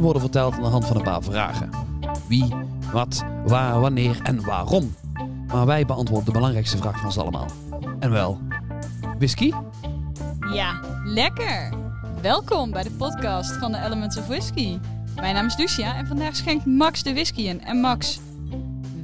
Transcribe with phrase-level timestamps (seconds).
[0.00, 1.70] worden verteld aan de hand van een paar vragen.
[2.28, 2.54] Wie,
[2.92, 4.94] wat, waar, wanneer en waarom.
[5.46, 7.46] Maar wij beantwoorden de belangrijkste vraag van ons allemaal.
[7.98, 8.38] En wel,
[9.18, 9.52] whisky?
[10.52, 11.72] Ja, lekker!
[12.22, 14.78] Welkom bij de podcast van de Elements of Whisky.
[15.14, 17.62] Mijn naam is Lucia en vandaag schenkt Max de whisky in.
[17.62, 18.20] En Max,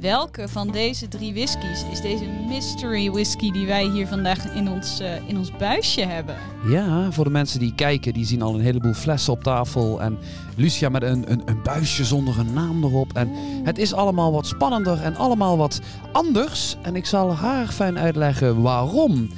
[0.01, 4.99] welke van deze drie whiskies is deze mystery whisky die wij hier vandaag in ons,
[4.99, 6.35] eh, in ons buisje hebben?
[6.67, 10.01] Ja, voor de mensen die kijken, die zien al een heleboel flessen op tafel.
[10.01, 10.17] En
[10.55, 13.13] Lucia met een, een, een buisje zonder een naam erop.
[13.13, 13.29] En
[13.63, 15.81] het is allemaal wat spannender en allemaal wat
[16.11, 16.77] anders.
[16.81, 19.29] En ik zal haar fijn uitleggen waarom.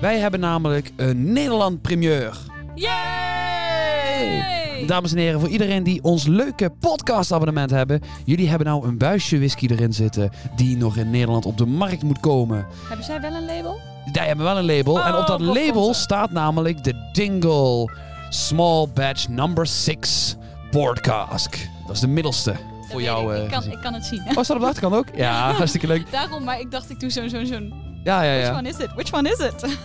[0.00, 2.38] Wij hebben namelijk een Nederland primeur.
[2.74, 4.59] Yay!
[4.86, 8.00] Dames en heren, voor iedereen die ons leuke podcastabonnement hebben.
[8.24, 12.02] Jullie hebben nou een buisje whisky erin zitten die nog in Nederland op de markt
[12.02, 12.66] moet komen.
[12.88, 13.78] Hebben zij wel een label?
[14.12, 14.92] Wij hebben wel een label.
[14.94, 17.90] Oh, en op dat God, label staat namelijk de Dingle
[18.28, 20.36] Small Batch Number 6
[20.70, 21.68] Board Cask.
[21.86, 23.32] Dat is de middelste voor Dat jou.
[23.34, 23.38] ik.
[23.38, 24.20] eh, Ik kan, ik kan het zien.
[24.20, 25.06] Oh, staat op de achterkant ook?
[25.16, 26.10] Ja, hartstikke leuk.
[26.10, 27.72] Daarom, maar ik dacht ik doe zo'n zo'n zo'n.
[28.04, 28.58] Ja, ja, Which ja.
[28.58, 28.88] one is it?
[28.94, 29.78] Which one is it?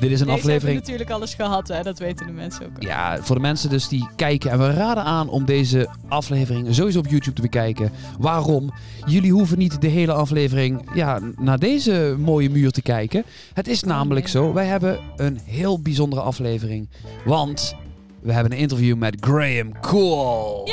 [0.00, 0.62] Dit is een Deze aflevering.
[0.62, 1.82] hebben natuurlijk alles gehad, hè?
[1.82, 2.78] dat weten de mensen ook.
[2.78, 2.86] al.
[2.88, 4.50] Ja, voor de mensen dus die kijken.
[4.50, 7.92] En we raden aan om deze aflevering sowieso op YouTube te bekijken.
[8.18, 8.72] Waarom?
[9.06, 13.24] Jullie hoeven niet de hele aflevering ja, naar deze mooie muur te kijken.
[13.52, 16.88] Het is namelijk zo, wij hebben een heel bijzondere aflevering.
[17.24, 17.76] Want
[18.20, 20.68] we hebben een interview met Graham Cool.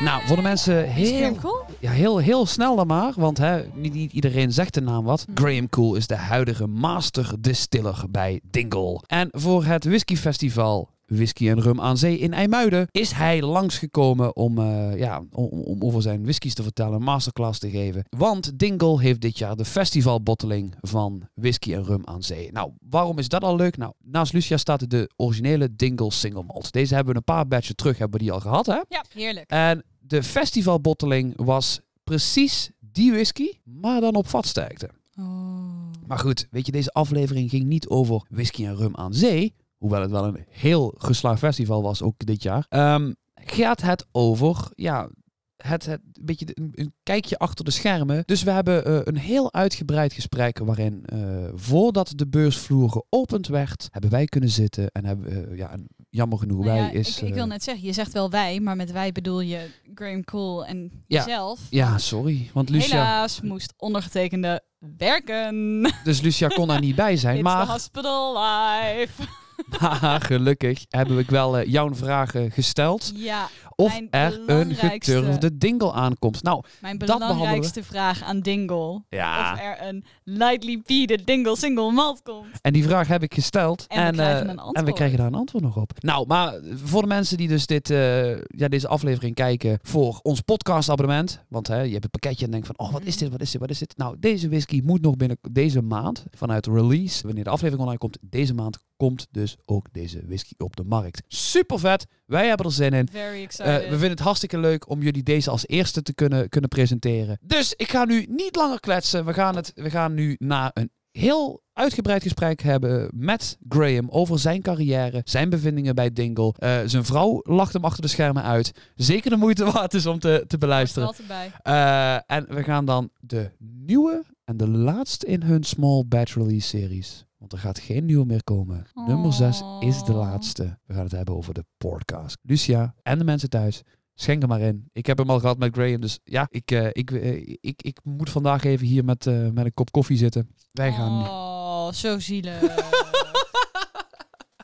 [0.00, 1.61] Nou, voor de mensen Is heel, Graham cool?
[1.82, 5.24] Ja, heel, heel snel dan maar, want hè, niet, niet iedereen zegt de naam wat.
[5.26, 5.42] Hm.
[5.42, 9.02] Graham Cool is de huidige master distiller bij Dingle.
[9.06, 14.58] En voor het whiskyfestival Whisky en Rum aan Zee in IJmuiden is hij langsgekomen om,
[14.58, 18.04] eh, ja, om, om over zijn whiskies te vertellen, een masterclass te geven.
[18.16, 22.52] Want Dingle heeft dit jaar de festivalbotteling van Whisky en Rum aan Zee.
[22.52, 23.76] Nou, waarom is dat al leuk?
[23.76, 26.72] Nou, naast Lucia staat de originele Dingle Single Malt.
[26.72, 28.80] Deze hebben we een paar batchen terug hebben we die al gehad, hè?
[28.88, 29.50] Ja, heerlijk.
[29.50, 34.90] En de festivalbotteling was precies die whisky, maar dan op vatsterkte.
[35.18, 35.90] Oh.
[36.06, 39.54] Maar goed, weet je, deze aflevering ging niet over whisky en rum aan zee.
[39.76, 42.66] Hoewel het wel een heel geslaagd festival was, ook dit jaar.
[42.68, 45.08] Ehm, gaat het over, ja,
[45.56, 48.22] het, het een beetje de- een, een kijkje achter de schermen.
[48.26, 51.18] Dus we hebben eh, een heel uitgebreid gesprek waarin, eh,
[51.54, 56.38] voordat de beursvloer geopend werd, hebben wij kunnen zitten en hebben, eh, ja, en jammer
[56.38, 57.16] genoeg, Nou wij is...
[57.22, 59.70] ik, ik wil eh, net zeggen, je zegt wel wij, maar met wij bedoel je
[59.94, 61.24] Graham Cole en Ja.
[61.24, 61.60] jezelf.
[61.70, 62.88] ja, sorry, want Lucia...
[62.88, 64.62] Helaas moest ondergetekende
[64.96, 65.80] werken.
[66.04, 67.34] Dus Lucia kon daar niet bij zijn.
[67.34, 69.22] It's Maar, the hospital life.
[69.80, 73.12] maar gelukkig hebben we wel eh, jouw vragen gesteld.
[73.14, 73.48] Ja,
[73.82, 76.42] Of er een geturfde dingle aankomt.
[76.42, 77.04] Nou, mijn we.
[77.06, 79.02] belangrijkste vraag aan Dingle.
[79.08, 79.52] ja.
[79.52, 82.46] Of er een lightly peated Dingle single malt komt.
[82.60, 83.86] En die vraag heb ik gesteld.
[83.88, 85.92] En we krijgen eh, een En we krijgen daar een antwoord nog op.
[85.98, 86.54] Nou, maar
[86.84, 91.40] voor de mensen die dus dit, eh, ja, deze aflevering kijken voor ons podcastabonnement.
[91.48, 93.50] Want hè, je hebt het pakketje en denkt van, oh, wat is dit, wat is
[93.50, 93.96] dit, wat is dit?
[93.96, 97.26] Nou, deze whisky moet nog binnen deze maand vanuit release.
[97.26, 101.22] Wanneer de aflevering online komt, deze maand komt dus ook deze whisky op de markt.
[101.28, 102.06] Super vet.
[102.26, 103.08] Wij hebben er zin in.
[103.10, 106.70] Very Eh, we vinden het hartstikke leuk om jullie deze als eerste te kunnen, kunnen
[106.70, 107.38] presenteren.
[107.40, 109.24] Dus ik ga nu niet langer kletsen.
[109.24, 114.38] We gaan, het, we gaan nu naar een heel uitgebreid gesprek hebben met Graham over
[114.38, 116.54] zijn carrière, zijn bevindingen bij Dingle.
[116.58, 118.72] Eh, zijn vrouw lacht hem achter de schermen uit.
[118.94, 121.08] Zeker de moeite waard is om te, te beluisteren.
[121.08, 121.52] Altijd bij.
[121.62, 126.68] Eh, en we gaan dan de nieuwe en de laatste in hun small batch release
[126.68, 127.26] series.
[127.42, 128.86] Want er gaat geen nieuwe meer komen.
[128.94, 130.18] Nummer 6 is de Oh.
[130.18, 130.78] laatste.
[130.86, 132.36] We gaan het hebben over de podcast.
[132.42, 133.82] Lucia en de mensen thuis.
[134.14, 134.88] Schenk hem maar in.
[134.92, 136.00] Ik heb hem al gehad met Graham.
[136.00, 139.64] Dus ja, ik, eh, ik, eh, ik, ik moet vandaag even hier met, eh, met
[139.64, 140.48] een kop koffie zitten.
[140.72, 141.22] Wij gaan.
[141.28, 142.60] Oh, zo zielig.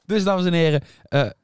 [0.07, 0.83] Dus dames en heren,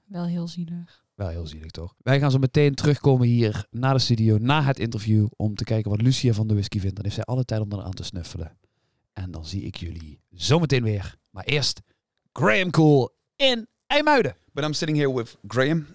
[0.04, 1.04] Wel heel zielig.
[1.14, 1.94] wel heel zielig toch?
[1.98, 5.90] Wij gaan zo meteen terugkomen hier naar de studio, na het interview, om te kijken
[5.90, 6.94] wat Lucia van de whisky vindt.
[6.94, 8.56] Dan heeft zij alle tijd om eraan te snuffelen.
[9.12, 11.16] En dan zie ik jullie zometeen weer.
[11.34, 11.80] Maar eerst
[12.32, 14.36] Graham Coull in IJmuiden.
[14.52, 15.86] But I'm sitting here with Graham.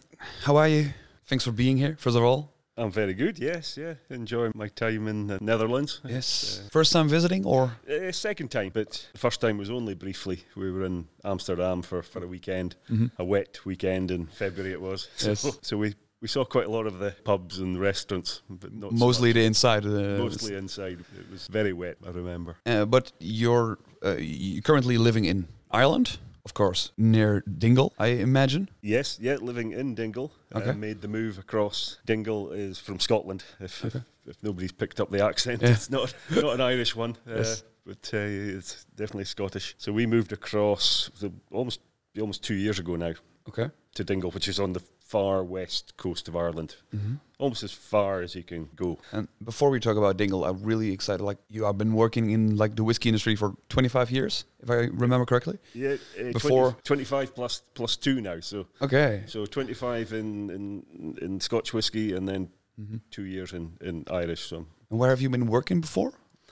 [0.44, 0.86] How are you?
[1.26, 2.50] Thanks for being here, first of all.
[2.76, 3.38] I'm very good.
[3.38, 3.94] Yes, yeah.
[4.10, 6.02] Enjoy my time in the Netherlands.
[6.06, 6.60] Yes.
[6.66, 10.44] Uh, First time visiting, or uh, second time, but the first time was only briefly.
[10.56, 13.12] We were in Amsterdam for, for a weekend, Mhm.
[13.18, 15.08] a wet weekend in February it was.
[15.18, 18.92] So, so we, we saw quite a lot of the pubs and restaurants, but not
[18.92, 19.36] so mostly much.
[19.36, 19.86] the inside?
[19.86, 21.00] Uh, mostly inside.
[21.18, 21.98] It was very wet.
[22.06, 22.56] I remember.
[22.66, 28.70] Uh, but you're uh, you're currently living in Ireland, of course, near Dingle, I imagine.
[28.82, 30.32] Yes, yeah, living in Dingle.
[30.56, 30.70] Okay.
[30.70, 32.00] Uh, made the move across.
[32.06, 33.44] Dingle is from Scotland.
[33.60, 34.00] If, Okay.
[34.26, 35.72] if, if nobody's picked up the accent, Yeah.
[35.72, 37.64] it's not not an Irish one, uh, Yes.
[37.86, 38.18] but uh,
[38.58, 39.76] it's definitely Scottish.
[39.78, 41.80] So we moved across the, almost
[42.20, 43.14] almost two years ago now
[43.48, 43.70] Okay.
[43.96, 47.16] to Dingle, which is on the far west coast of Ireland, Mm-hmm.
[47.40, 48.98] almost as far as you can go.
[49.12, 51.24] And before we talk about Dingle, I'm really excited.
[51.24, 54.74] Like you I've been working in like the whiskey industry for 25 years, if I
[55.06, 55.58] remember correctly.
[55.74, 58.40] Yeah, uh, Before- 20 25 plus plus two now.
[58.42, 59.24] So Okay.
[59.26, 60.84] so 25 in in,
[61.22, 62.98] in Scotch whiskey, and then Mm-hmm.
[63.12, 64.42] two years in, in Irish.
[64.48, 66.12] So And where have you been working before?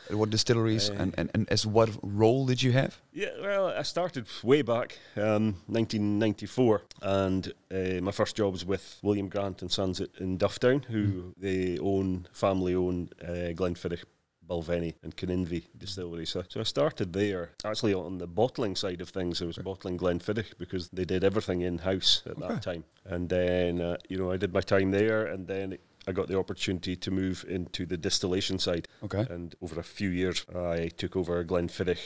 [0.10, 3.00] At what distilleries Uh, and, and, and as what role did you have?
[3.14, 9.00] yeah, well, I started way back, um, 1994, and uh, my first job was with
[9.04, 14.04] William Grant and Sons in Dufftown, who they own family own uh, Glenfiddich.
[14.50, 16.26] Balvenie and Kininvie distillery.
[16.26, 17.52] So, so I started there.
[17.66, 21.60] Actually, on the bottling side of things, I was bottling Glenfiddich because they did everything
[21.60, 22.48] in house at Okay.
[22.48, 22.86] that time.
[23.04, 25.78] And then, uh, you know, I did my time there, and then
[26.08, 28.88] I got the opportunity to move into the distillation side.
[29.04, 29.26] Okay.
[29.30, 32.00] And over a few years, I took over Glenfiddich,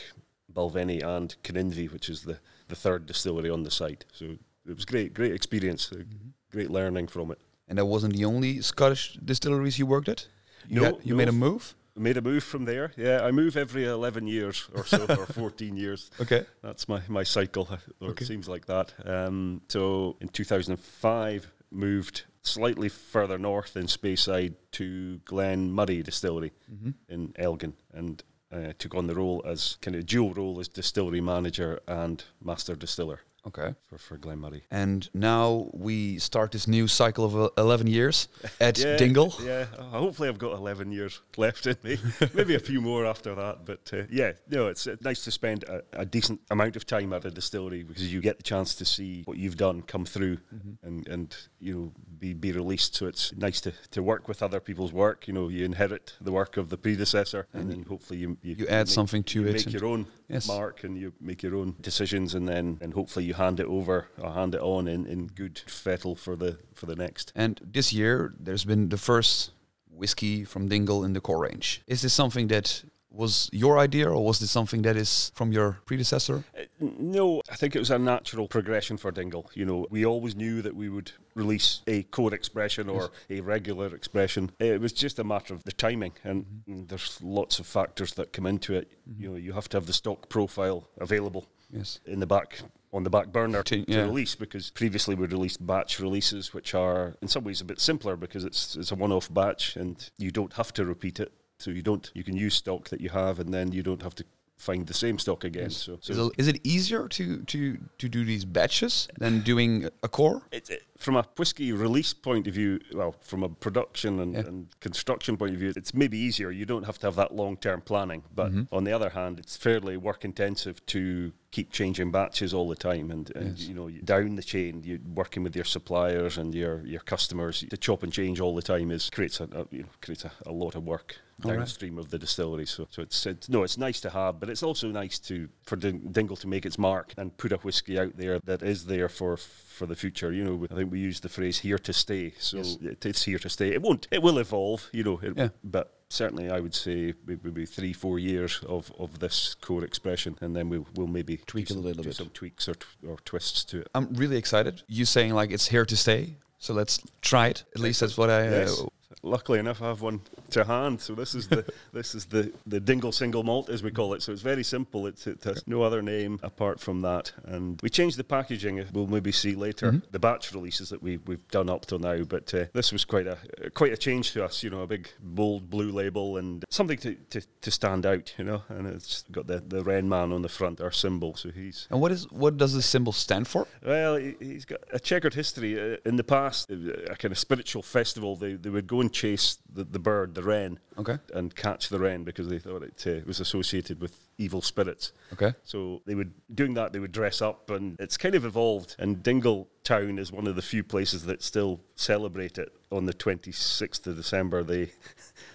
[0.51, 4.06] Balvenie, and Kininvie, which is the, the third distillery on the site.
[4.12, 4.25] So
[4.68, 6.03] it was great, great experience, uh,
[6.51, 7.39] great learning from it.
[7.68, 10.27] And that wasn't the only Scottish distilleries you worked at?
[10.68, 11.18] You, No, had- you no.
[11.18, 11.75] made a move?
[11.95, 12.92] Made a move from there.
[12.98, 16.09] Yeah, I move every 11 years or so, or 14 years.
[16.21, 16.45] Okay.
[16.63, 17.68] That's my, my cycle,
[18.00, 18.24] or Okay.
[18.24, 18.94] it seems like that.
[19.06, 26.92] Um, so in 2005, moved slightly further north in Speyside to Glen Moray Distillery Mm-hmm.
[27.10, 31.22] in Elgin and uh, took on the role as kind of dual role as distillery
[31.22, 33.74] manager and master distiller Okay.
[33.90, 34.62] for, for Glen Moray.
[34.70, 38.28] And now we start this new cycle of uh, 11 years
[38.62, 39.34] at Yeah, Dingle.
[39.44, 41.98] Yeah, uh, hopefully I've got 11 years left in me.
[42.36, 43.66] Maybe a few more after that.
[43.66, 47.14] But uh, yeah, no, it's uh, nice to spend a, a decent amount of time
[47.14, 50.38] at a distillery because you get the chance to see what you've done come through
[50.54, 50.88] Mm-hmm.
[50.88, 52.96] and, and you know be, be released.
[52.96, 55.28] So it's nice to, to work with other people's work.
[55.28, 58.68] You know, you inherit the work of the predecessor and, then hopefully you, you, You
[58.68, 60.48] add make- something to you it Make your own Yes.
[60.48, 64.07] mark and you make your own decisions and then and hopefully you hand it over
[64.18, 67.31] or hand it on in, in good fettle for the for the next.
[67.36, 69.51] And this year, there's been the first
[69.89, 71.81] whiskey from Dingle in the core range.
[71.88, 72.83] Is this something that
[73.13, 76.44] was your idea, or was this something that is from your predecessor?
[76.57, 76.63] Uh,
[76.98, 79.44] No, I think it was a natural progression for Dingle.
[79.54, 83.94] You know, we always knew that we would release a core expression or a regular
[83.95, 84.51] expression.
[84.60, 88.31] It was just a matter of the timing, and mm, there's lots of factors that
[88.31, 88.88] come into it.
[89.18, 92.00] You know, you have to have the stock profile available Yes.
[92.06, 92.62] in the back
[92.94, 97.16] on the back burner To- to, release because previously we released batch releases which are
[97.22, 100.54] in some ways a bit simpler because it's it's a one-off batch and you don't
[100.54, 101.32] have to repeat it.
[101.60, 104.16] So you don't you can use stock that you have and then you don't have
[104.16, 104.26] to
[104.62, 108.08] find the same stock again so, so Is it, is it easier to, to, to
[108.10, 110.44] do these batches than doing a core?
[110.52, 114.42] it's it, from a whiskey release point of view, well, from a production and, Yeah.
[114.42, 116.52] and construction point of view, it's maybe easier.
[116.52, 118.22] You don't have to have that long term planning.
[118.36, 118.75] But Mm-hmm.
[118.78, 123.10] on the other hand, it's fairly work intensive to keep changing batches all the time.
[123.10, 123.68] And, and Yes.
[123.68, 127.66] you know, down the chain, you're working with your suppliers and your, your customers.
[127.69, 130.31] To chop and change all the time is creates a, a you know creates a,
[130.46, 131.16] a lot of work
[131.46, 131.58] All right.
[131.58, 132.66] downstream of the distillery.
[132.66, 135.76] So, so it's, it's no, it's nice to have, but it's also nice to for
[135.76, 139.10] Ding- Dingle to make its mark and put a whiskey out there that is there
[139.10, 140.32] for for the future.
[140.32, 142.78] You know, I think we use the phrase "here to stay," so Yes.
[142.82, 143.70] it, it's here to stay.
[143.74, 144.08] It won't.
[144.12, 144.90] It will evolve.
[144.92, 145.50] You know, it, Yeah.
[145.63, 145.98] but.
[146.13, 150.68] Certainly, I would say maybe three, four years of, of this core expression, and then
[150.68, 152.15] we'll, we'll maybe Tweak it a little bit.
[152.15, 153.88] some tweaks or, t- or twists to it.
[153.96, 154.84] I'm really excited.
[154.89, 156.36] You saying like it's here to stay.
[156.60, 157.63] So let's try it.
[157.75, 158.46] At least that's what I.
[158.46, 158.84] Uh, Yes.
[159.24, 161.00] Luckily enough, I have one to hand.
[161.01, 161.63] So this is the
[161.94, 164.22] this is the, the Dingle single malt as we call it.
[164.24, 165.06] So it's very simple.
[165.06, 167.32] It's, it has no other name apart from that.
[167.44, 168.84] And we changed the packaging.
[168.94, 170.01] We'll maybe see later Mhm.
[170.12, 172.24] the batch releases that we we've done up till now.
[172.24, 173.38] But uh, this was quite a
[173.75, 174.63] quite a change to us.
[174.63, 178.34] You know, a big bold blue label and something to, to, to stand out.
[178.40, 181.36] You know, and it's got the the Wren man on the front, our symbol.
[181.36, 183.68] So he's and what is what does the symbol stand for?
[183.86, 185.80] well, he- he's got a checkered history.
[185.80, 186.75] Uh, In the past, uh,
[187.12, 190.44] a kind of spiritual festival, they, they would go and chase the, the bird, the
[190.44, 191.18] wren, Okay.
[191.34, 195.12] and catch the wren because they thought it uh, was associated with evil spirits.
[195.33, 195.53] Okay.
[195.63, 196.91] So they would doing that.
[196.93, 198.95] They would dress up, and it's kind of evolved.
[199.00, 203.13] And Dingle Town is one of the few places that still celebrate it on the
[203.13, 204.63] 26th of December.
[204.63, 204.91] They they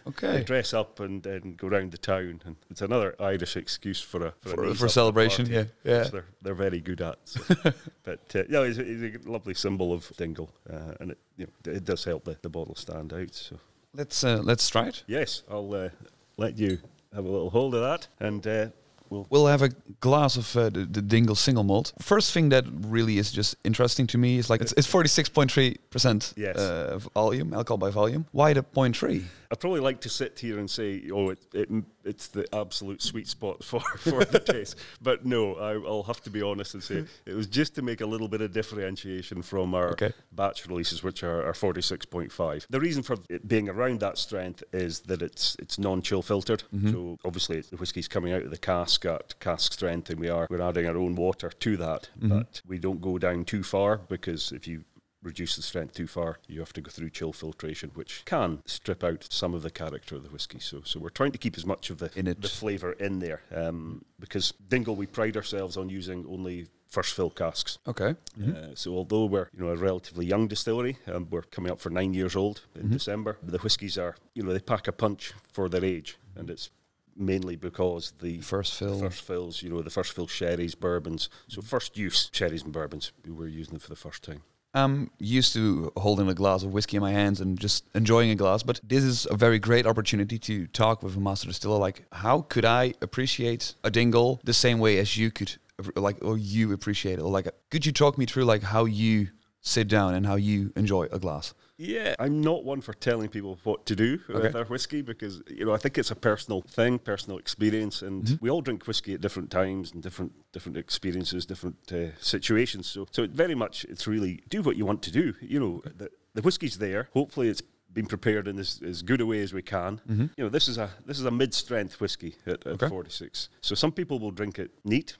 [0.09, 0.43] Okay.
[0.45, 4.35] dress up and then go round the town, and it's another Irish excuse for a
[4.41, 5.47] for, a For, nice for celebration.
[5.47, 5.93] party Yeah.
[5.93, 6.03] Yeah.
[6.03, 7.19] which they're, they're very good at.
[7.25, 7.41] So.
[8.05, 11.47] but uh, yeah, it's, a- it's a lovely symbol of Dingle, uh, and it, you
[11.67, 13.35] know, it does help the, the bottle stand out.
[13.35, 13.59] So
[13.95, 15.03] Let's uh, let's try it.
[15.07, 15.89] yes, I'll uh,
[16.37, 16.79] let you
[17.17, 18.67] have a little hold of that, and uh,
[19.11, 19.27] we'll.
[19.31, 19.71] We'll have a
[20.01, 21.93] glass of uh, the, the Dingle single malt.
[22.01, 26.33] First thing that really is just interesting to me is like it's, it's 46.3 percent
[26.37, 26.57] Yes.
[26.57, 28.27] uh, volume, alcohol by volume.
[28.33, 29.25] Why the point three?
[29.51, 31.69] I'd probably like to sit here and say, oh, it, it,
[32.05, 34.77] it's the absolute sweet spot for, for the taste.
[35.01, 38.01] But no, I, I'll have to be honest and say it was just to make
[38.01, 40.13] a little bit of differentiation from our Okay.
[40.33, 42.67] batch releases, which are, are 46.5.
[42.69, 46.65] The reason for it being around that strength is that it's it's non-chill filtered.
[46.75, 46.91] Mm-hmm.
[46.91, 50.47] So obviously the whiskey's coming out of the cask at cask strength, and we are
[50.51, 52.29] we're adding our own water to that, mm-hmm.
[52.29, 54.85] but we don't go down too far because if you
[55.27, 59.03] reduce the strength too far, you have to go through chill filtration, which can strip
[59.05, 60.61] out some of the character of the whiskey.
[60.61, 62.41] So, so we're trying to keep as much of the In it.
[62.41, 67.31] the flavour in there, um, because Dingle we pride ourselves on using only first fill
[67.31, 67.79] casks.
[67.87, 68.15] Okay.
[68.41, 71.91] Uh, so although we're you know a relatively young distillery, um, we're coming up for
[71.91, 73.37] nine years old in December.
[73.43, 76.71] The whiskies are you know they pack a punch for their age, and it's
[77.19, 79.01] mainly because the First fill.
[79.01, 81.31] first fills, you know, the first fill sherries, bourbons.
[81.49, 83.13] So first use sherries and bourbons.
[83.25, 84.43] We were using them for the first time.
[84.77, 88.35] I'm used to holding a glass of whiskey in my hands and just enjoying a
[88.35, 91.79] glass, but this is a very great opportunity to talk with a master distiller.
[91.79, 95.57] Like, how could I appreciate a dingle the same way as you could,
[95.95, 97.23] like, or you appreciate it?
[97.23, 99.29] Or like, could you talk me through like how you
[99.63, 101.55] sit down and how you enjoy a glass?
[101.79, 104.43] Yeah, I'm not one for telling people what to do Okay.
[104.45, 108.39] with their whiskey because you know I think it's a personal thing, personal experience, and
[108.41, 112.87] we all drink whiskey at different times and different different experiences, different uh, situations.
[112.87, 115.35] So, so it very much it's really do what you want to do.
[115.41, 117.09] You know, the, the whiskey's there.
[117.13, 120.01] Hopefully, it's been prepared in as, as good a way as we can.
[120.09, 122.89] You know, this is a this is a mid-strength whiskey at, at Okay.
[122.89, 123.51] 46.
[123.61, 125.17] So some people will drink it neat,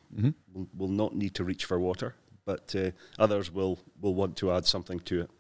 [0.55, 2.15] will, will not need to reach for water,
[2.47, 5.31] but uh, others will will want to add something to it.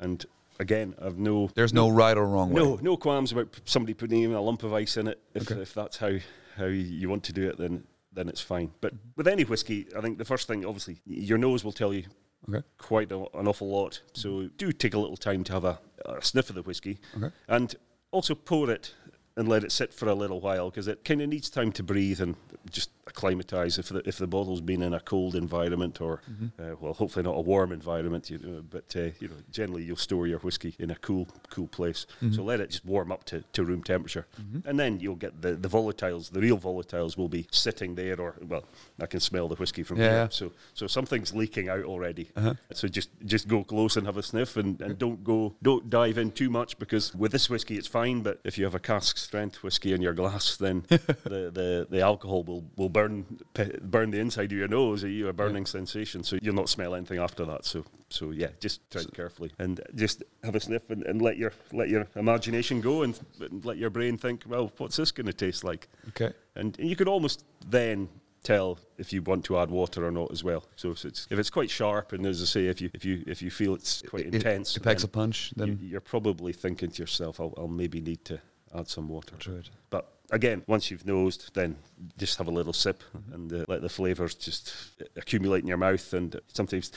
[0.00, 0.24] And
[0.58, 2.62] again, I've no There's no right or wrong way.
[2.62, 5.20] no no qualms about somebody putting even a lump of ice in it.
[5.34, 5.60] If, Okay.
[5.60, 6.12] if that's how
[6.56, 8.70] how you want to do it, then then it's fine.
[8.80, 12.04] But with any whiskey, I think the first thing, obviously, your nose will tell you
[12.48, 12.62] Okay.
[12.78, 14.02] quite a, an awful lot.
[14.12, 17.30] So do take a little time to have a, a sniff of the whiskey, Okay.
[17.48, 17.74] and
[18.12, 18.94] also pour it
[19.36, 21.82] and let it sit for a little while because it kind of needs time to
[21.82, 22.36] breathe and
[22.70, 23.78] just acclimatise.
[23.78, 26.20] If the if the bottle's been in a cold environment or
[26.58, 29.96] uh, well, hopefully not a warm environment, you know, but uh, you know, generally you'll
[29.96, 32.06] store your whiskey in a cool cool place.
[32.32, 34.26] So let it just warm up to, to room temperature,
[34.64, 36.30] and then you'll get the the volatiles.
[36.30, 38.64] The real volatiles will be sitting there, or well,
[39.00, 40.28] I can smell the whiskey from Yeah, here.
[40.30, 42.30] So so something's leaking out already.
[42.36, 42.54] Uh-huh.
[42.72, 46.18] So just just go close and have a sniff, and, and don't go don't dive
[46.18, 49.23] in too much because with this whiskey it's fine, but if you have a cask
[49.24, 53.38] strength whiskey in your glass, then the, the, the alcohol will, will burn
[53.82, 55.08] burn the inside of your nose, eh?
[55.08, 56.22] you a burning sensation.
[56.22, 57.64] So you'll not smell anything after that.
[57.64, 61.52] So so yeah, just tread carefully and just have a sniff and, and let your
[61.72, 65.32] let your imagination go and, and let your brain think, well, what's this going to
[65.32, 65.88] taste like?
[66.08, 66.32] Okay.
[66.54, 68.08] and you could almost then
[68.44, 70.64] tell if you want to add water or not as well.
[70.76, 73.24] So if it's, if it's quite sharp, and as I say, if you if you
[73.26, 75.52] if you feel it's quite It- intense, It, packs a then punch.
[75.56, 78.40] Then you, you're probably thinking to yourself, I'll, I'll maybe need to
[78.74, 79.34] add some water.
[79.52, 79.70] It.
[79.90, 81.76] But again, once you've nosed, then
[82.18, 83.34] just have a little sip Mm-hmm.
[83.34, 84.72] and uh, let the flavours just
[85.16, 86.12] accumulate in your mouth.
[86.12, 86.90] And sometimes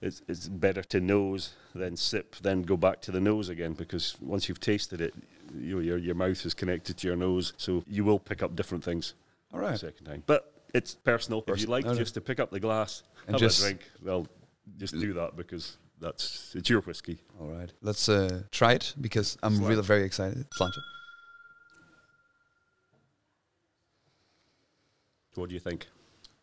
[0.00, 4.16] it's, it's better to nose than sip, then go back to the nose again because
[4.20, 5.14] once you've tasted it,
[5.54, 8.56] you know, your your mouth is connected to your nose, so you will pick up
[8.56, 9.14] different things
[9.52, 9.78] All right.
[9.78, 10.22] second time.
[10.26, 11.40] But it's personal.
[11.40, 11.90] If you Personal.
[11.90, 14.26] like just to pick up the glass, And have just- a drink, well,
[14.78, 17.18] just do that because that's it's your whiskey.
[17.38, 17.70] All right.
[17.82, 20.46] Let's uh, try it because I'm really very excited.
[20.50, 20.78] Sláinte.
[25.34, 25.86] What do you think?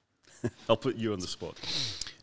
[0.69, 1.57] I'll put you on the spot.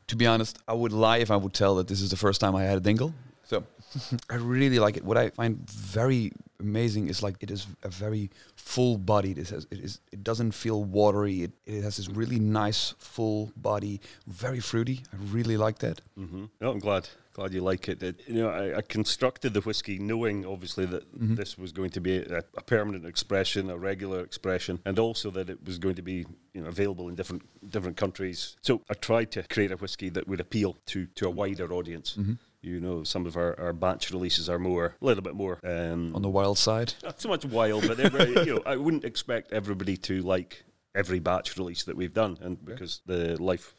[0.09, 2.41] To be honest, I would lie if I would tell that this is the first
[2.41, 3.15] time I had a dingle.
[3.45, 3.65] So
[4.31, 5.05] I really like it.
[5.05, 9.39] What I find very amazing is like it is a very full bodied.
[9.39, 11.43] It has it is it doesn't feel watery.
[11.43, 15.03] It, it has this really nice full body, very fruity.
[15.13, 16.01] I really like that.
[16.19, 16.45] Mm-hmm.
[16.61, 17.09] No, I'm glad.
[17.35, 18.03] Glad you like it.
[18.03, 22.01] It- you know, I, I constructed the whiskey knowing, obviously, that this was going to
[22.01, 26.03] be a, a permanent expression, a regular expression, and also that it was going to
[26.03, 28.57] be, you know, available in different different countries.
[28.63, 32.17] So I tried to create a whiskey that would appeal to to a wider audience.
[32.63, 36.15] You know, some of our, our batch releases are more, a little bit more um,
[36.15, 36.95] On the wild side.
[37.03, 37.99] not so much wild, but
[38.47, 42.65] you know, I wouldn't expect everybody to like every batch release that we've done, and
[42.65, 43.75] because the life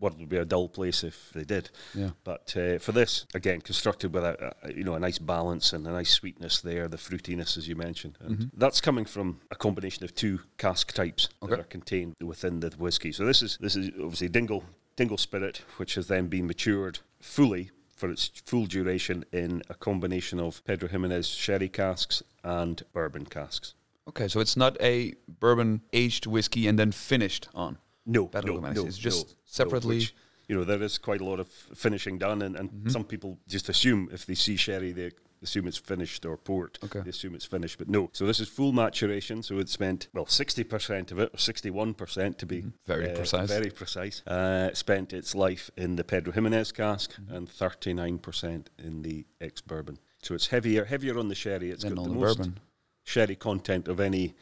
[0.00, 1.70] world would be a dull place if they did.
[1.94, 2.10] Yeah.
[2.24, 5.86] But uh, for this, again, constructed with a, a you know a nice balance and
[5.86, 10.02] a nice sweetness there, the fruitiness as you mentioned, and that's coming from a combination
[10.04, 11.50] of two cask types Okay.
[11.50, 13.12] that are contained within the whiskey.
[13.12, 14.64] So this is this is obviously Dingle
[14.96, 20.40] Dingle Spirit, which has then been matured fully for its full duration in a combination
[20.40, 23.74] of Pedro Jimenez sherry casks and bourbon casks.
[24.08, 27.78] Okay, so it's not a bourbon aged whiskey and then finished on.
[28.04, 28.82] No, Pedro no, Jimenez.
[28.82, 30.14] no, It's just no, separately- No, which,
[30.48, 32.88] you know, there is quite a lot of finishing done, and, and mm-hmm.
[32.90, 35.12] some people just assume if they see sherry, they
[35.44, 36.78] assume it's finished or port.
[36.84, 37.00] Okay.
[37.00, 38.10] They assume it's finished, but no.
[38.12, 39.42] So this is full maturation.
[39.42, 42.70] So it's spent well, sixty percent of it, or sixty-one percent to be Mm-hmm.
[42.86, 43.48] Very uh, precise.
[43.48, 44.22] Very precise.
[44.26, 47.34] Uh, spent its life in the Pedro Jimenez cask Mm-hmm.
[47.34, 49.98] and thirty-nine percent in the ex bourbon.
[50.22, 51.70] So it's heavier, heavier on the sherry.
[51.70, 52.58] It's Then got the, the most bourbon.
[53.04, 54.34] sherry content of any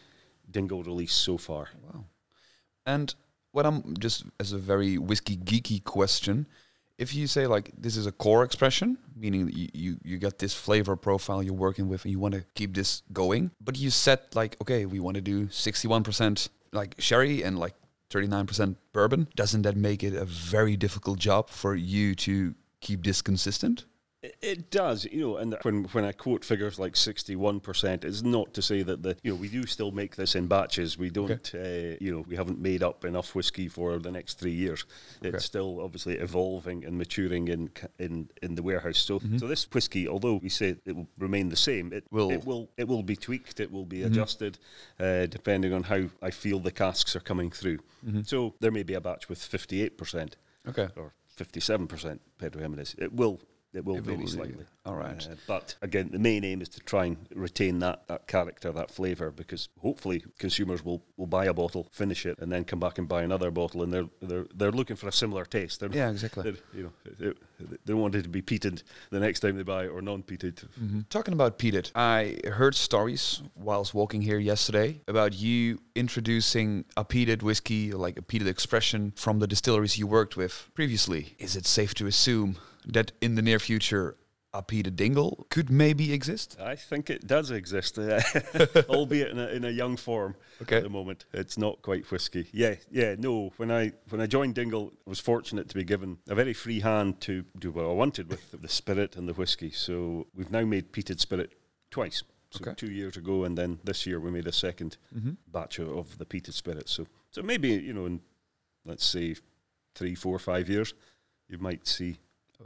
[0.50, 1.68] dingle release so far.
[1.82, 2.04] Wow.
[2.86, 3.14] And
[3.52, 6.46] what I'm just as a very whiskey geeky question,
[7.02, 10.54] if you say like this is a core expression, meaning you, you, you got this
[10.54, 14.34] flavor profile you're working with and you want to keep this going, but you set
[14.36, 17.74] like, okay, we want to do 61% like sherry and like
[18.10, 23.20] 39% bourbon, doesn't that make it a very difficult job for you to keep this
[23.20, 23.84] consistent?
[24.40, 28.54] It, does, you know, and when when I quote figures like sixty-one percent, it's not
[28.54, 30.96] to say that the you know we do still make this in batches.
[30.96, 34.52] We don't, uh, you know, we haven't made up enough whiskey for the next three
[34.52, 34.84] years.
[35.22, 35.38] It's Okay.
[35.38, 38.98] still obviously evolving and maturing in in in the warehouse.
[38.98, 39.40] So Mhm.
[39.40, 42.70] so this whiskey, although we say it will remain the same, it Will- it will
[42.76, 43.58] it will be tweaked.
[43.58, 44.06] It will be Mhm.
[44.06, 44.58] adjusted
[45.00, 47.78] uh, depending on how I feel the casks are coming through.
[48.06, 48.22] Mm-hmm.
[48.22, 50.36] So there may be a batch with fifty-eight percent
[50.68, 50.90] Okay.
[50.96, 52.94] or fifty-seven percent Pedro Jimenez.
[52.98, 53.40] It will.
[53.74, 54.64] It will It vary will, slightly.
[54.84, 55.26] All right.
[55.30, 58.90] Uh, but again, the main aim is to try and retain that, that character, that
[58.90, 62.98] flavour, because hopefully consumers will, will buy a bottle, finish it, and then come back
[62.98, 65.80] and buy another bottle, and they're they're, they're looking for a similar taste.
[65.80, 66.54] They're, yeah, exactly.
[66.74, 67.32] you know, they,
[67.84, 70.66] they want it to be peated the next time they buy or non-peated.
[70.78, 71.08] Mhm.
[71.08, 77.42] Talking about peated, I heard stories whilst walking here yesterday about you introducing a peated
[77.42, 81.34] whiskey, like a peated expression from the distilleries you worked with previously.
[81.38, 84.16] Is it safe to assume that in the near future
[84.54, 86.56] a peated dingle could maybe exist?
[86.60, 87.98] I think it does exist,
[88.88, 90.76] albeit in a, in a young form Okay.
[90.76, 91.24] at the moment.
[91.32, 92.48] It's not quite whiskey.
[92.52, 93.52] Yeah, yeah, no.
[93.56, 96.80] When I when I joined Dingle, I was fortunate to be given a very free
[96.80, 99.70] hand to do what I wanted with the spirit and the whiskey.
[99.70, 101.52] So we've now made peated spirit
[101.90, 102.22] twice.
[102.50, 102.74] So Okay.
[102.76, 105.32] two years ago, and then this year we made a second Mm-hmm.
[105.50, 106.88] batch of, of the peated spirit.
[106.88, 108.20] So so maybe you know in
[108.84, 109.36] let's say
[109.94, 110.92] three, four, five years,
[111.48, 112.18] you might see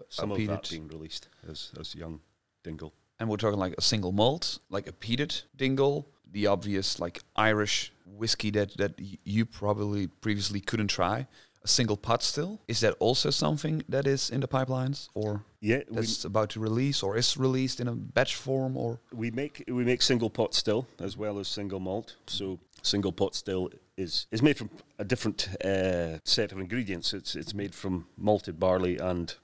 [0.09, 2.20] some of that being released as as young
[2.62, 2.92] Dingle.
[3.18, 7.92] And we're talking like a single malt, like a peated dingle, the obvious like Irish
[8.04, 11.26] whiskey that that y- you probably previously couldn't try.
[11.62, 12.61] A single pot still.
[12.68, 17.02] Is that also something that is in the pipelines or Yeah, that's about to release
[17.02, 20.87] or is released in a batch form or We make we make single pot still
[21.00, 22.16] as well as single malt.
[22.26, 27.12] So single pot still is is made from a different uh, set of ingredients.
[27.12, 29.37] It's it's made from malted barley and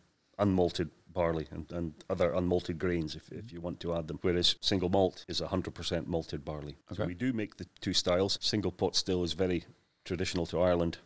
[0.42, 4.18] unmalted barley and, and other unmalted grains if, if you want to add them.
[4.22, 6.76] Whereas single malt is 100% malted barley.
[6.88, 7.06] So Okay.
[7.08, 8.38] we do make the two styles.
[8.40, 9.64] Single pot still is very
[10.04, 10.98] traditional to Ireland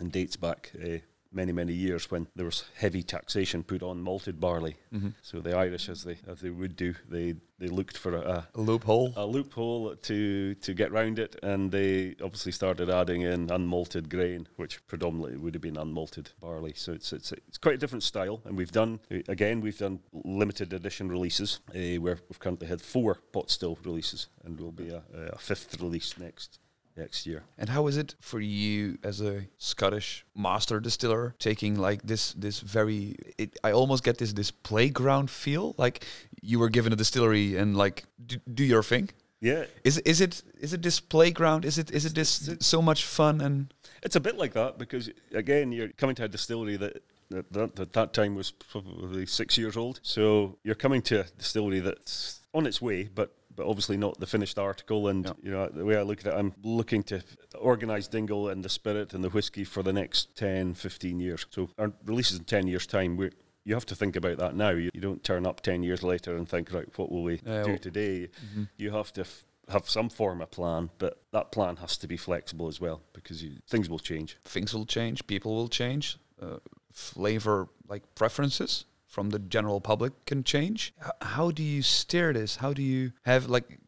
[0.00, 0.98] and dates back uh,
[1.34, 4.76] many many years when there was heavy taxation put on malted barley.
[5.22, 8.60] So the Irish, as they as they would do, they they looked for a, a
[8.60, 9.12] loophole.
[9.16, 14.48] a loophole to to get round it, and they obviously started adding in unmalted grain,
[14.56, 16.72] which predominantly would have been unmalted barley.
[16.74, 20.72] So it's it's it's quite a different style, and we've done again we've done limited
[20.72, 25.02] edition releases uh, where we've currently had four pot still releases, and will be a,
[25.32, 26.58] a fifth release next
[26.96, 27.42] next year.
[27.58, 32.60] And how is it for you as a Scottish master distiller taking like this this
[32.60, 36.04] very it, I almost get this this playground feel like
[36.42, 39.10] you were given a distillery and like do, do your thing.
[39.40, 41.64] Yeah, Is is it is it this playground?
[41.64, 45.10] Is it is it this so much fun and It's a bit like that because
[45.32, 49.76] again, you're coming to a distillery that that, that, that time was probably six years
[49.76, 50.00] old.
[50.02, 54.26] So you're coming to a distillery that's on its way, but but obviously not the
[54.26, 55.08] finished article.
[55.08, 55.32] And Yeah.
[55.42, 57.22] you know the way I look at it, I'm looking to
[57.58, 61.46] organise Dingle and the spirit and the whiskey for the next 10, 15 years.
[61.50, 63.16] So our releases in ten years' time.
[63.16, 63.32] We're
[63.66, 64.70] you have to think about that now.
[64.70, 67.62] You, you don't turn up 10 years later and think, right, what will we Yeah,
[67.62, 68.28] do today?
[68.76, 72.18] You have to f- have some form of plan, but that plan has to be
[72.18, 74.36] flexible as well because you, things will change.
[74.44, 76.58] things will change, people will change, uh,
[76.92, 78.84] flavor like preferences
[79.14, 80.92] from the general public can change.
[81.22, 82.56] How do you steer this?
[82.56, 83.78] How do you have like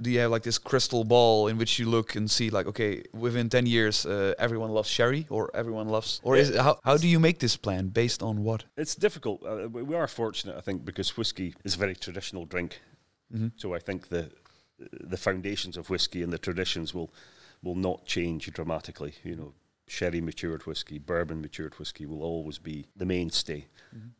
[0.00, 3.02] do you have like this crystal ball in which you look and see like okay
[3.12, 6.96] within 10 years uh, everyone loves sherry or everyone loves or is it, how, how
[6.96, 9.42] do you make this plan based on what It's difficult.
[9.44, 12.80] Uh, we are fortunate, I think, because whiskey is a very traditional drink.
[13.34, 13.50] Mhm.
[13.56, 14.30] So I think the
[15.10, 17.10] the foundations of whiskey and the traditions will
[17.62, 19.12] will not change dramatically.
[19.24, 19.52] You know,
[19.86, 23.66] sherry matured whiskey, bourbon matured whiskey will always be the mainstay,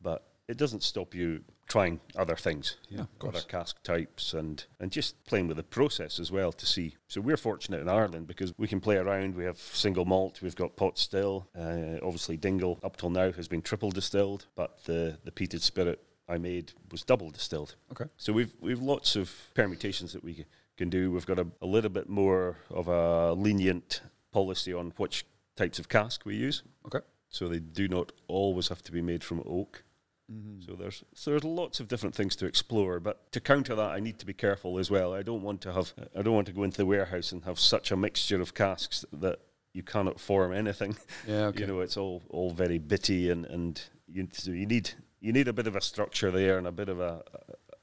[0.03, 2.76] but it doesn't stop you trying other things.
[2.88, 3.37] Yeah, know, of course.
[3.37, 6.96] Other cask types and and just playing with the process as well to see.
[7.06, 9.37] So we're fortunate in Ireland because we can play around.
[9.37, 11.48] We have single malt, we've got pot still.
[11.56, 16.02] Uh, obviously, Dingle up till now has been triple distilled, but the the peated spirit
[16.28, 17.76] I made was double distilled.
[17.92, 18.06] Okay.
[18.16, 21.11] So we've we've lots of permutations that we can do.
[21.11, 24.00] We've got a, a little bit more of a lenient
[24.32, 26.62] policy on which types of cask we use.
[26.87, 27.04] Okay.
[27.28, 29.84] So they do not always have to be made from oak.
[30.33, 30.61] Mm-hmm.
[30.61, 33.01] So there's so there's lots of different things to explore.
[33.01, 35.14] But to counter that, I need to be careful as well.
[35.14, 37.59] I don't want to have I don't want to go into the warehouse and have
[37.59, 39.41] such a mixture of casks that
[39.73, 40.97] you cannot form anything.
[41.27, 41.47] Yeah.
[41.49, 41.61] Okay.
[41.61, 45.49] You know, it's all all very bitty and and you so you need you need
[45.49, 47.23] a bit of a structure there and a bit of a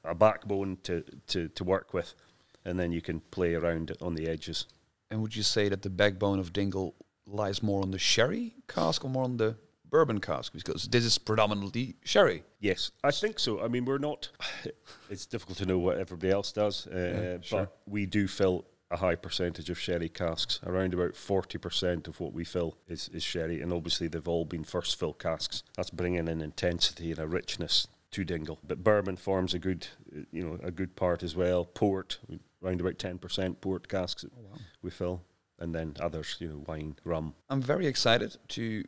[0.04, 2.14] a backbone to to to work with,
[2.64, 4.66] and then you can play around on the edges.
[5.10, 6.94] And would you say that the backbone of Dingle
[7.26, 9.56] lies more on the sherry cask or more on the
[9.90, 10.52] bourbon cask?
[10.52, 12.42] Because this is predominantly sherry.
[12.60, 13.60] Yes, I think so.
[13.62, 14.30] I mean, we're not.
[15.10, 17.60] It's difficult to know what everybody else does, uh, Yeah, sure.
[17.60, 20.60] but we do fill a high percentage of sherry casks.
[20.64, 24.44] Around about forty percent of what we fill is, is sherry, and obviously they've all
[24.44, 25.62] been first fill casks.
[25.76, 28.58] That's bringing an intensity and a richness to Dingle.
[28.66, 29.86] But bourbon forms a good,
[30.32, 31.64] you know, a good part as well.
[31.64, 32.18] Port,
[32.62, 34.32] around about ten percent port casks that
[34.82, 35.22] we fill,
[35.58, 37.34] and then others, you know, wine, rum.
[37.48, 38.84] I'm very excited to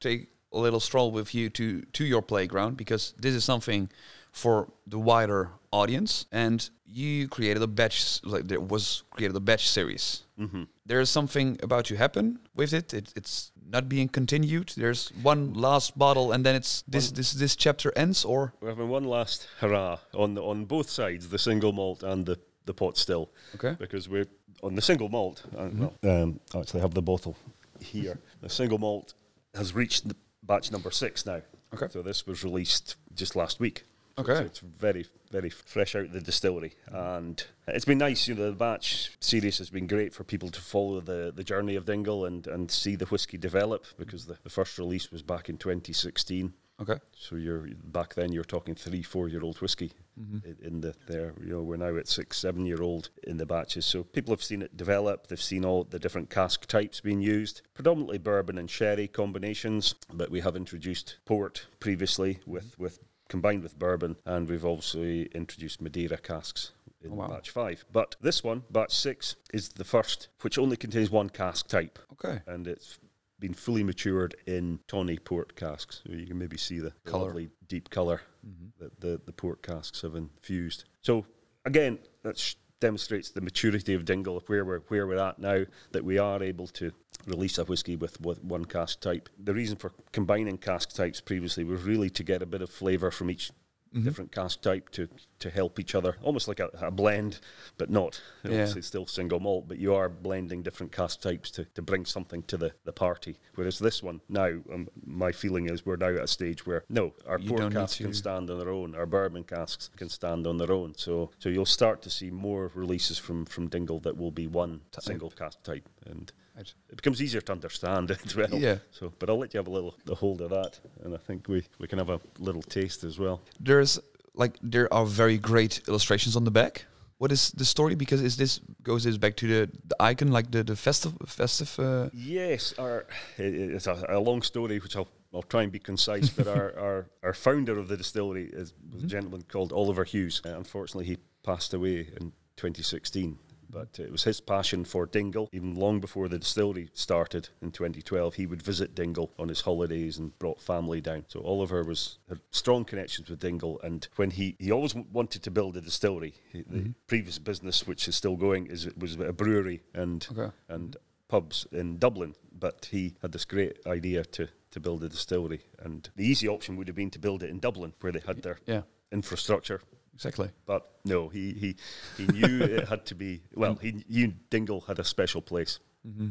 [0.00, 3.88] take a little stroll with you to to your playground because this is something
[4.32, 9.68] for the wider audience and you created a batch like there was created a batch
[9.68, 10.62] series Mm-hmm.
[10.86, 12.92] there is something about to happen with it.
[12.92, 17.32] it it's not being continued there's one last bottle and then it's this One- this
[17.32, 21.38] this chapter ends or We're having one last hurrah on the, on both sides, the
[21.38, 22.36] single malt and the,
[22.66, 24.26] the pot still, okay because we're
[24.62, 25.42] on the single malt.
[25.56, 27.34] Uh, well, um, I actually have the bottle
[27.80, 28.18] here.
[28.40, 29.14] The single malt
[29.54, 31.42] has reached the batch number six now.
[31.74, 31.86] Okay.
[31.90, 33.84] So this was released just last week.
[34.16, 34.32] So Okay.
[34.32, 36.74] it's, it's very, very fresh out of the distillery.
[36.86, 40.60] And it's been nice, you know, the batch series has been great for people to
[40.60, 44.50] follow the, the journey of Dingle and, and see the whiskey develop because the, the
[44.50, 46.52] first release was back in 2016.
[46.82, 47.66] Okay So you're
[47.98, 50.66] back then you're talking three, four year old whiskey Mm-hmm.
[50.66, 51.32] in, the there.
[51.42, 53.86] You know, we're now at six, seven year old in the batches.
[53.86, 55.26] So people have seen it develop.
[55.28, 59.94] They've seen all the different cask types being used, predominantly bourbon and sherry combinations.
[60.12, 65.80] But we have introduced port previously with with combined with bourbon, and we've also introduced
[65.80, 66.72] Madeira casks.
[67.02, 67.28] In Oh, wow.
[67.28, 71.66] batch five, but this one, batch six, is the first, which only contains one cask
[71.68, 72.98] type okay and it's
[73.42, 76.00] been fully matured in tawny port casks.
[76.06, 77.26] You can maybe see the, Colour.
[77.26, 78.82] lovely deep colour Mm-hmm.
[78.84, 80.82] that the, the port casks have infused.
[81.02, 81.26] So
[81.64, 86.04] again, that sh- demonstrates the maturity of Dingle, where we're where we're at now, that
[86.04, 86.90] we are able to
[87.24, 89.28] release a whiskey with, with one cask type.
[89.38, 93.12] The reason for combining cask types previously was really to get a bit of flavour
[93.12, 93.52] from each
[93.94, 94.04] Mm-hmm.
[94.04, 95.06] different cask type to,
[95.38, 97.40] to help each other, almost like a, a blend,
[97.76, 98.22] but not.
[98.42, 98.52] Yeah.
[98.52, 102.06] Obviously, it's still single malt, but you are blending different cask types to, to bring
[102.06, 103.36] something to the, the party.
[103.54, 107.12] Whereas this one, now, um, my feeling is we're now at a stage where, no,
[107.26, 110.56] our You port casks can stand on their own, our bourbon casks can stand on
[110.56, 110.94] their own.
[110.96, 114.80] So so you'll start to see more releases from, from Dingle that will be one
[114.90, 115.04] Type.
[115.04, 115.86] single cask type.
[116.06, 116.74] And Right.
[116.90, 118.54] it becomes easier to understand as well.
[118.54, 118.78] Yeah.
[118.90, 121.48] So, but I'll let you have a little the hold of that, and I think
[121.48, 123.40] we, we can have a little taste as well.
[123.60, 123.98] there's
[124.34, 126.84] like there are very great illustrations on the back.
[127.18, 127.94] What is the story?
[127.94, 131.78] Because is this goes this back to the, the icon, like the the festive festive?
[131.78, 133.06] Uh, Yes, our
[133.38, 136.30] it's a, a long story, which I'll I'll try and be concise.
[136.30, 140.42] but our, our our founder of the distillery is was a gentleman called Oliver Hughes.
[140.44, 143.38] Uh, unfortunately, he passed away in 2016.
[143.72, 145.48] But uh, it was his passion for Dingle.
[145.52, 150.18] Even long before the distillery started in 2012, he would visit Dingle on his holidays
[150.18, 151.24] and brought family down.
[151.28, 155.50] So Oliver was had strong connections with Dingle, and when he he always wanted to
[155.50, 156.34] build a distillery.
[156.52, 156.90] He- The mm-hmm.
[157.06, 160.52] previous business, which is still going, is was a brewery and Okay.
[160.68, 160.96] and
[161.28, 165.62] pubs in Dublin, but he had this great idea to, to build a distillery.
[165.78, 168.42] And the easy option would have been to build it in Dublin, where they had
[168.42, 169.80] their yeah, infrastructure.
[170.24, 170.50] Exactly.
[170.66, 171.76] But no, he, he,
[172.16, 175.78] he knew it had to be, well, he knew Dingle had a special place.
[176.06, 176.28] Mm-hmm.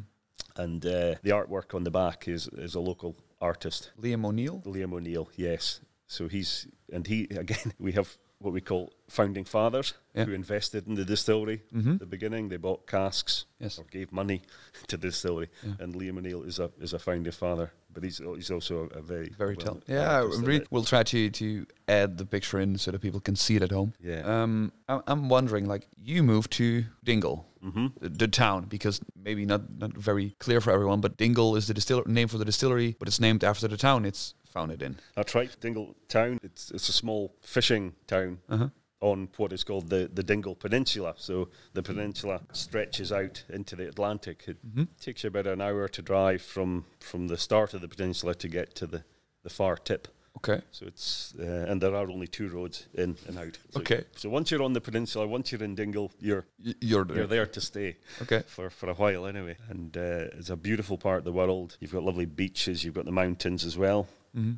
[0.57, 4.61] And uh, the artwork on the back is, is a local artist, Liam O'Neill.
[4.65, 5.81] Liam O'Neill, yes.
[6.07, 10.25] So he's, and he, again, we have what we call founding fathers Yeah.
[10.25, 11.93] who invested in the distillery Mm-hmm.
[11.93, 12.49] at the beginning.
[12.49, 13.77] They bought casks Yes.
[13.77, 14.41] or gave money
[14.87, 15.49] to the distillery.
[15.63, 15.73] Yeah.
[15.79, 19.01] And Liam O'Neill is a is a founding father, but he's he's also a, a
[19.01, 19.81] very Very well- tell.
[19.87, 20.23] Yeah,
[20.71, 23.71] we'll try to to add the picture in so that people can see it at
[23.71, 23.93] home.
[24.03, 24.21] yeah.
[24.43, 29.45] Um, I- I'm wondering, like, you moved to Dingle, hmm the, the town, because maybe
[29.45, 32.95] not not very clear for everyone, but Dingle is the distiller name for the distillery,
[32.99, 34.95] but it's named after the town it's founded in.
[35.15, 35.55] That's right.
[35.61, 36.37] Dingle Town.
[36.43, 38.67] It's it's a small fishing town Uh huh.
[39.01, 41.13] On what is called the, the Dingle Peninsula.
[41.17, 44.43] So the peninsula stretches out into the Atlantic.
[44.47, 44.83] It Mm-hmm.
[44.99, 48.47] takes you about an hour to drive from from the start of the peninsula to
[48.47, 49.03] get to the,
[49.43, 50.61] the far tip Okay.
[50.71, 53.57] So it's uh, and there are only two roads in and out.
[53.71, 54.05] So, Okay.
[54.15, 57.17] So once you're on the peninsula, once you're in Dingle, you're Y- you're there.
[57.17, 58.43] you're there to stay Okay.
[58.47, 59.57] for, for a while anyway.
[59.69, 61.75] And uh, it's a beautiful part of the world.
[61.81, 62.83] You've got lovely beaches.
[62.85, 64.53] You've got the mountains as well, hmm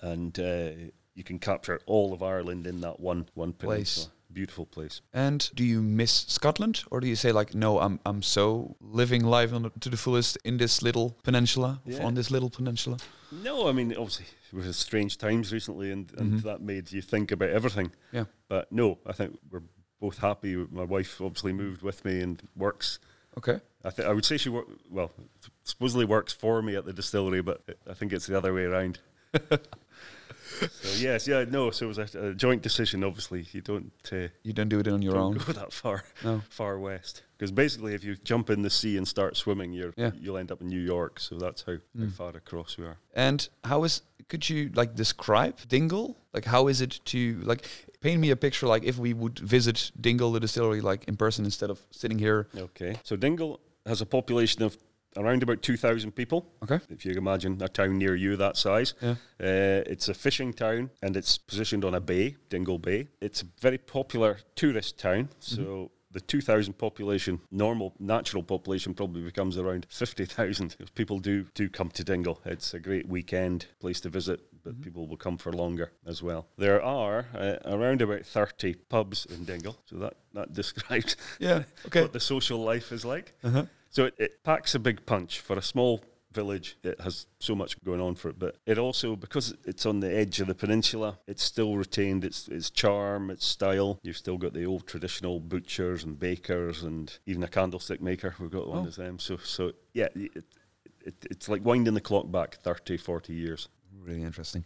[0.00, 0.70] and uh,
[1.14, 3.94] you can capture all of Ireland in that one one Place.
[3.94, 4.12] peninsula.
[4.32, 5.00] Beautiful place.
[5.12, 9.24] And do you miss Scotland, or do you say like, no, I'm I'm so living
[9.24, 12.04] life on the, to the fullest in this little peninsula, Yeah.
[12.06, 12.98] on this little peninsula?
[13.32, 16.42] No, I mean obviously it was strange times recently, and, and Mhm.
[16.44, 17.90] that made you think about everything.
[18.12, 18.26] Yeah.
[18.48, 19.62] But no, I think we're
[20.00, 20.54] both happy.
[20.70, 23.00] My wife obviously moved with me and works.
[23.36, 23.60] Okay.
[23.84, 25.10] I think I would say she work well.
[25.64, 29.00] Supposedly works for me at the distillery, but I think it's the other way around.
[30.82, 31.70] so yes, yeah, no.
[31.70, 33.04] So it was a, a joint decision.
[33.04, 35.34] Obviously, you don't uh, You don't do it on your own.
[35.38, 36.42] go that far No.
[36.48, 40.10] far west because basically, if you jump in the sea and start swimming, you're Yeah.
[40.20, 41.20] you'll end up in New York.
[41.20, 42.12] So that's how, how Mm.
[42.12, 42.98] far across we are.
[43.14, 44.02] And how is?
[44.28, 46.16] Could you like describe Dingle?
[46.32, 47.66] Like, how is it to like
[48.00, 48.66] paint me a picture?
[48.68, 52.46] Like, if we would visit Dingle, the distillery, like in person instead of sitting here.
[52.56, 52.96] Okay.
[53.02, 54.76] So Dingle has a population of
[55.16, 56.46] around about 2,000 people.
[56.62, 56.80] Okay.
[56.88, 58.94] If you imagine a town near you that size.
[59.02, 59.12] Yeah.
[59.40, 63.08] Uh, it's a fishing town and it's positioned on a bay, Dingle Bay.
[63.20, 65.30] It's a very popular tourist town.
[65.38, 70.76] So the 2,000 population, normal natural population probably becomes around 50,000.
[70.94, 72.40] People do, do come to Dingle.
[72.44, 76.48] It's a great weekend place to visit, but people will come for longer as well.
[76.56, 79.76] There are uh, around about 30 pubs in Dingle.
[79.86, 81.62] So that, that describes Yeah.
[81.86, 82.02] Okay.
[82.02, 83.34] what the social life is like.
[83.44, 83.66] Uh-huh.
[83.90, 86.76] So it, it packs a big punch for a small village.
[86.84, 90.12] It has so much going on for it, but it also because it's on the
[90.14, 93.98] edge of the peninsula, it's still retained its its charm, its style.
[94.02, 98.36] You've still got the old traditional butchers and bakers, and even a candlestick maker.
[98.38, 98.86] We've got one Oh.
[98.88, 99.18] of them.
[99.18, 100.44] So so yeah, it,
[101.04, 103.68] it, it's like winding the clock back 30, 40 years.
[104.00, 104.64] Really interesting.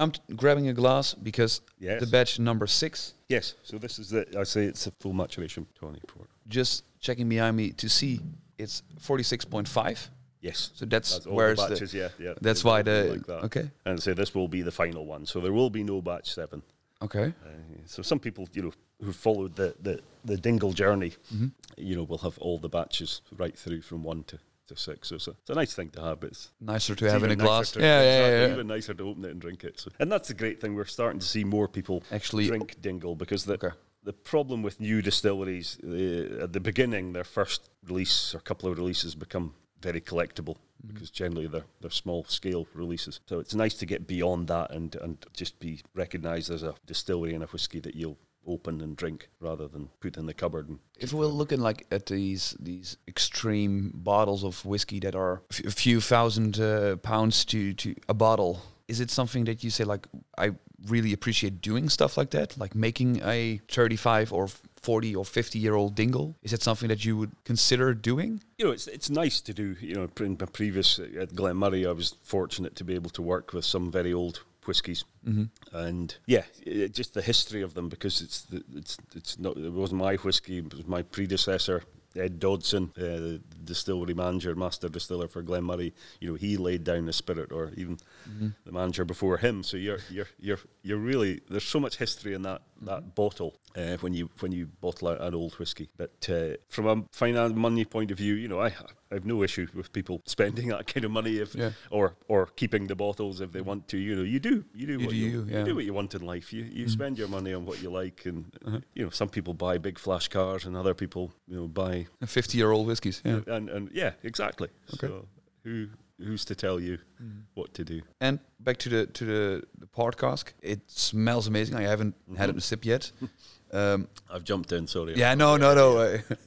[0.00, 2.00] I'm t- grabbing a glass because Yes.
[2.00, 3.14] the batch number six.
[3.28, 3.54] yes.
[3.62, 6.28] So this is the I say it's a full maturation tawny port.
[6.48, 8.18] Just checking behind me to see
[8.58, 10.08] it's 46.5.
[10.40, 10.70] Yes.
[10.74, 12.34] So that's, That's all where's the the, yeah, yeah.
[12.40, 13.44] that's why the like that.
[13.44, 15.24] okay And so this will be the final one.
[15.26, 16.62] So there will be no batch seven.
[17.02, 17.48] okay Uh,
[17.86, 21.52] so some people, you know, who followed the, the, the Dingle journey, Mhm.
[21.78, 24.38] you know, will have all the batches right through from one to,
[24.68, 25.08] to six.
[25.08, 26.20] So it's a, it's a nice thing to have.
[26.20, 27.72] But it's, nicer to it's have in a glass.
[27.72, 28.52] to- yeah, yeah, yeah, yeah.
[28.52, 29.80] Even nicer to open it and drink it.
[29.80, 30.74] So, and that's the great thing.
[30.74, 33.74] We're starting to see more people Actually, drink Dingle because the okay.
[34.04, 38.78] The problem with new distilleries uh, at the beginning, their first release or couple of
[38.78, 40.94] releases become very collectible Mm-hmm.
[40.94, 43.20] because generally they're they're small scale releases.
[43.26, 47.34] So it's nice to get beyond that and and just be recognised as a distillery
[47.34, 50.68] and a whiskey that you'll open and drink rather than put in the cupboard.
[50.68, 55.70] And If we're looking like at these these extreme bottles of whiskey that are a
[55.70, 60.06] few thousand uh, pounds to to a bottle, is it something that you say like
[60.36, 60.50] I
[60.86, 65.74] really appreciate doing stuff like that, like making a 35 or 40 or 50 year
[65.74, 66.34] old dingle?
[66.42, 68.40] Is that something that you would consider doing?
[68.58, 69.76] you know, it's it's nice to do.
[69.80, 73.10] You know, in my previous uh, at Glen Moray, I was fortunate to be able
[73.10, 75.04] to work with some very old whiskies.
[75.26, 75.76] Mm-hmm.
[75.76, 79.72] and yeah, it, just the history of them because it's the, it's it's not it
[79.72, 81.82] wasn't my whiskey, it was my predecessor.
[82.16, 86.84] Ed Dodson, uh, the distillery manager, master distiller for Glen Moray, you know, he laid
[86.84, 88.48] down the spirit, or even Mm-hmm.
[88.64, 89.62] the manager before him.
[89.62, 93.98] So you're you're you're you're really there's so much history in that that bottle uh,
[94.00, 95.90] when you when you bottle out an old whiskey.
[95.98, 98.68] But uh, from a finance money point of view, you know, I
[99.10, 101.72] I have no issue with people spending that kind of money if Yeah.
[101.90, 103.98] or or keeping the bottles if they want to.
[103.98, 105.92] You know, you do you do You what do you, you, you do what you
[105.92, 106.50] want in life.
[106.56, 106.90] You you Mm.
[106.90, 108.80] spend your money on what you like, and Uh-huh.
[108.94, 112.56] you know some people buy big flash cars, and other people you know buy 50
[112.56, 113.20] year old whiskies.
[113.24, 113.40] Yeah.
[113.54, 114.68] And and yeah, exactly.
[114.94, 115.06] Okay.
[115.08, 115.26] So
[115.64, 115.88] who
[116.18, 117.42] who's to tell you Mm.
[117.54, 118.00] what to do?
[118.20, 120.52] And back to the to the, the port cask.
[120.62, 121.76] It smells amazing.
[121.76, 123.12] I haven't had it a sip yet.
[123.72, 124.86] Um, I've jumped in.
[124.86, 125.14] Sorry.
[125.16, 126.18] yeah, no, no, no.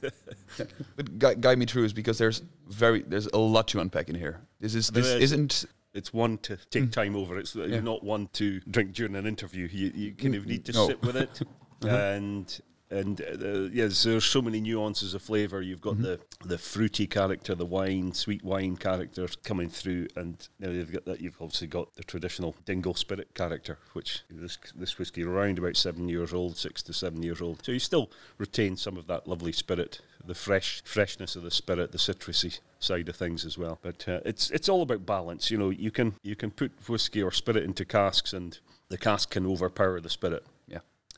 [0.96, 4.14] but gui- guide me through is because there's very there's a lot to unpack in
[4.14, 4.40] here.
[4.60, 5.32] This is this There is.
[5.32, 6.92] isn't It's one to take Mm.
[6.92, 7.38] time over.
[7.38, 7.80] It's uh, Yeah.
[7.80, 9.68] not one to drink during an interview.
[9.70, 10.86] You you kind of need to No.
[10.86, 11.42] sit with it,
[11.84, 11.96] Uh-huh.
[11.96, 15.60] and and uh, yes, there's so many nuances of flavour.
[15.60, 16.02] You've got Mhm.
[16.02, 20.92] the the fruity character, the wine, sweet wine characters coming through, and you know, you've
[20.92, 21.20] got that.
[21.20, 26.08] You've obviously got the traditional dingle spirit character, which this this whiskey around about seven
[26.08, 27.64] years old, six to seven years old.
[27.64, 31.92] So you still retain some of that lovely spirit, the fresh freshness of the spirit,
[31.92, 33.78] the citrusy side of things as well.
[33.82, 35.50] But uh, it's it's all about balance.
[35.50, 39.30] You know, you can you can put whiskey or spirit into casks, and the cask
[39.30, 40.46] can overpower the spirit.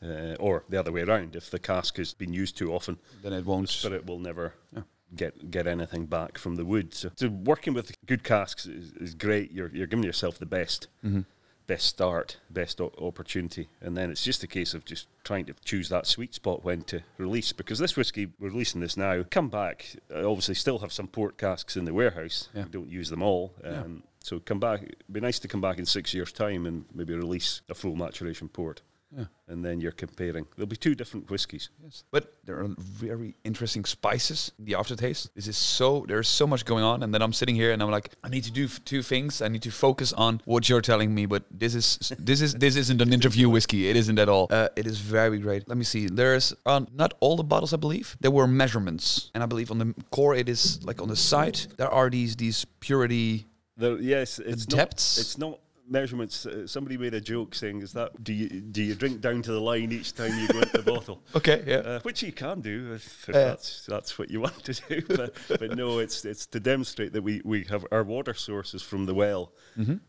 [0.03, 0.33] Yeah.
[0.33, 1.37] Uh, or the other way around.
[1.37, 3.69] If the cask has been used too often, then it won't.
[3.69, 4.83] spirit will never Yeah.
[5.15, 6.95] get get anything back from the wood.
[6.95, 9.53] So, so working with good casks is, is great.
[9.53, 10.89] You're you're giving yourself the best.
[11.05, 11.25] Mhm.
[11.67, 15.55] best start, best o- opportunity, and then it's just a case of just trying to
[15.65, 17.53] choose that sweet spot when to release.
[17.53, 19.23] Because this whiskey, we're releasing this now.
[19.31, 22.49] Come back, uh, obviously, still have some port casks in the warehouse.
[22.53, 22.65] Yeah.
[22.65, 23.53] We don't use them all.
[23.63, 23.83] Yeah.
[23.83, 24.83] Um, So come back.
[24.83, 27.95] It'd be nice to come back in six years' time and maybe release a full
[27.95, 28.83] maturation port,
[29.17, 29.25] Yeah.
[29.49, 30.47] and then you're comparing.
[30.57, 31.71] There'll be two different whiskies.
[31.83, 32.05] Yes.
[32.13, 35.35] But there are very interesting spices in the aftertaste.
[35.35, 37.91] This is so there's so much going on, and then I'm sitting here and I'm
[37.91, 39.43] like, I need to do f- two things.
[39.43, 42.77] I need to focus on what you're telling me, but this is this is this
[42.77, 43.89] isn't an interview whiskey.
[43.89, 44.47] It isn't at all.
[44.51, 45.69] Uh, it is very great.
[45.69, 46.07] Let me see.
[46.07, 48.17] There's uh, not all the bottles, I believe.
[48.21, 51.59] There were measurements, and I believe on the core it is like on the side
[51.77, 53.47] there are these these purity.
[53.77, 55.19] There, yes, it's not, depths?
[55.19, 55.59] It's not
[55.91, 56.47] measurements.
[56.47, 59.53] Uh, somebody made a joke saying, "Is that do you do you drink down to
[59.53, 61.77] the line each time you go into the bottle?" Okay, yeah.
[61.77, 65.03] Uh, which you can do if, if Uh, that's that's what you want to do.
[65.17, 69.07] But, but no, it's it's to demonstrate that we, we have our water sources from
[69.07, 69.53] the well,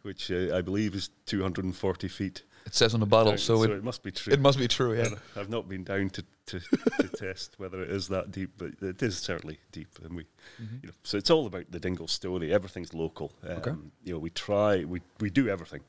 [0.04, 2.44] which uh, I believe is 240 feet.
[2.66, 4.34] It says on the bottle, down, so, it, it must be true.
[4.34, 4.98] it must be true.
[4.98, 5.10] Yeah.
[5.36, 9.02] I've not been down to, to, to test whether it is that deep, but it
[9.02, 9.90] is certainly deep.
[10.04, 10.26] And we,
[10.60, 12.54] you know, so it's all about the Dingle story.
[12.54, 13.34] Everything's local.
[13.44, 13.72] Um, Okay.
[14.04, 15.82] You know, we try, we, we do everything.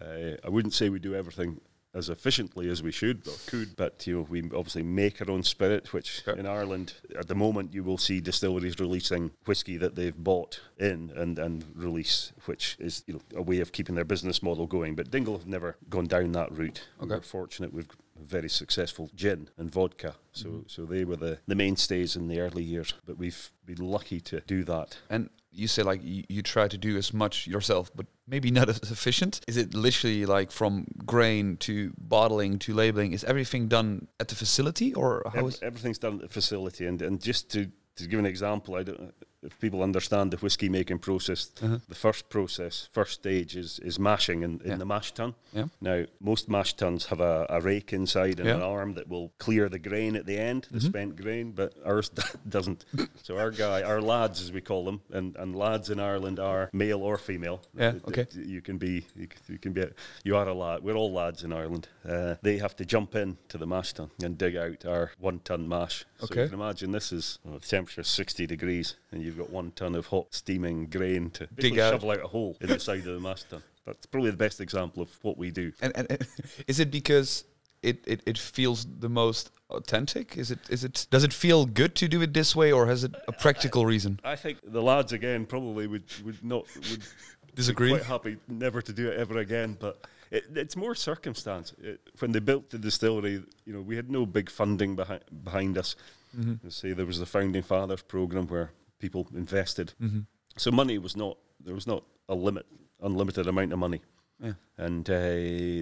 [0.00, 1.60] Uh, I wouldn't say we do everything
[1.94, 5.42] as efficiently as we should or could, but you know, we obviously make our own
[5.42, 6.38] spirit, which Okay.
[6.40, 11.12] in Ireland at the moment you will see distilleries releasing whiskey that they've bought in
[11.14, 14.94] and, and release, which is you know a way of keeping their business model going.
[14.94, 16.88] But Dingle have never gone down that route.
[17.00, 17.14] Okay.
[17.16, 20.14] We're fortunate we've very successful gin and vodka.
[20.32, 20.60] So Mm-hmm.
[20.68, 22.94] so they were the, the mainstays in the early years.
[23.04, 24.96] But we've been lucky to do that.
[25.10, 28.68] And you say like you, you try to do as much yourself, but maybe not
[28.74, 29.40] as efficient.
[29.46, 33.12] Is it literally like from grain to bottling to labeling?
[33.12, 35.62] Is everything done at the facility, or how Ev- is?
[35.62, 39.14] everything's done at the facility, and, and just to, to give an example, I don't,
[39.42, 41.78] if people understand the whiskey making process, Uh-huh.
[41.88, 44.76] the first process, first stage is, is mashing in, in Yeah.
[44.76, 45.34] the mash tun.
[45.52, 45.66] Yeah.
[45.80, 48.56] Now, most mash tuns have a, a rake inside and Yeah.
[48.56, 50.88] an arm that will clear the grain at the end, the Mhm.
[50.88, 52.10] spent grain, but ours
[52.48, 52.84] doesn't.
[53.22, 56.70] so our guy, our lads as we call them, and, and lads in Ireland are
[56.72, 57.62] male or female.
[57.76, 58.26] Yeah, okay.
[58.34, 59.06] You can be,
[59.48, 59.92] you can be, a-
[60.24, 60.82] you are a lad.
[60.82, 61.88] We're all lads in Ireland.
[62.04, 65.40] Uh, they have to jump in to the mash tun and dig out our one
[65.40, 66.04] ton mash.
[66.18, 66.42] So Okay.
[66.42, 69.72] you can imagine this is well, the temperature is 60 degrees, and you've got one
[69.72, 71.92] ton of hot steaming grain to dig out.
[71.92, 73.62] shovel out a hole in the side of the mash tun.
[73.86, 75.72] That's probably the best example of what we do.
[75.80, 76.26] And, and, and
[76.68, 77.44] is it because
[77.82, 80.36] it, it, it feels the most authentic?
[80.36, 83.04] Is it is it does it feel good to do it this way, or has
[83.04, 84.20] it a practical reason?
[84.22, 87.06] I think the lads again probably would, would not would be
[87.54, 87.90] Disagree?
[87.90, 89.76] quite happy never to do it ever again.
[89.80, 89.98] But
[90.30, 91.74] it, it's more circumstance.
[91.82, 95.76] It, when they built the distillery, you know, we had no big funding behind behind
[95.76, 95.96] us.
[96.38, 96.68] Mm-hmm.
[96.68, 98.70] Say there was the founding fathers program where
[99.02, 100.20] people invested, Mm-hmm.
[100.56, 102.66] so money was not there was not a limit,
[103.00, 104.00] unlimited amount of money.
[104.40, 104.54] Yeah.
[104.76, 105.12] And uh,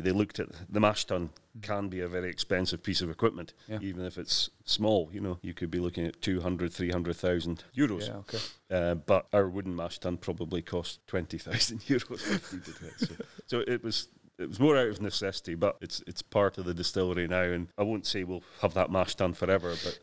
[0.05, 1.31] they looked at the mash tun
[1.63, 3.79] can be a very expensive piece of equipment, Yeah.
[3.81, 5.09] even if it's small.
[5.15, 8.07] You know, you could be looking at 200, 300,000 euros.
[8.09, 8.17] Yeah.
[8.17, 8.39] Okay.
[8.71, 12.21] Uh, but our wooden mash tun probably cost 20,000 euros.
[12.31, 12.99] if did it.
[12.99, 13.15] So,
[13.47, 14.09] so it was
[14.41, 17.43] it was more out of necessity, but it's it's part of the distillery now.
[17.43, 19.99] And I won't say we'll have that mash done forever, but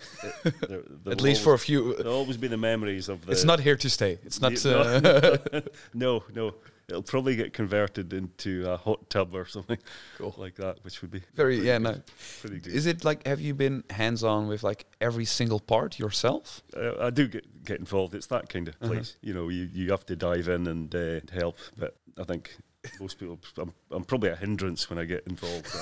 [0.45, 1.95] it, there, there At least for a few.
[1.95, 3.31] there'll always be the memories of the.
[3.31, 4.19] it's not here to stay.
[4.23, 4.53] It's not.
[4.63, 4.79] No.
[4.79, 5.61] Uh,
[5.93, 6.53] no, no.
[6.89, 9.77] It'll probably get converted into a hot tub or something
[10.17, 10.33] Cool.
[10.37, 11.57] like that, which would be very.
[11.59, 11.79] Yeah.
[11.79, 12.01] good, No.
[12.39, 12.73] pretty good.
[12.73, 16.61] Is it like have you been hands on with like every single part yourself?
[16.77, 18.15] uh, I do get get involved.
[18.15, 18.93] It's that kind of Uh-huh.
[18.93, 19.17] place.
[19.21, 21.57] You know, you, you have to dive in and uh, help.
[21.77, 22.55] But I think
[22.99, 25.67] most people, I'm, I'm probably a hindrance when I get involved.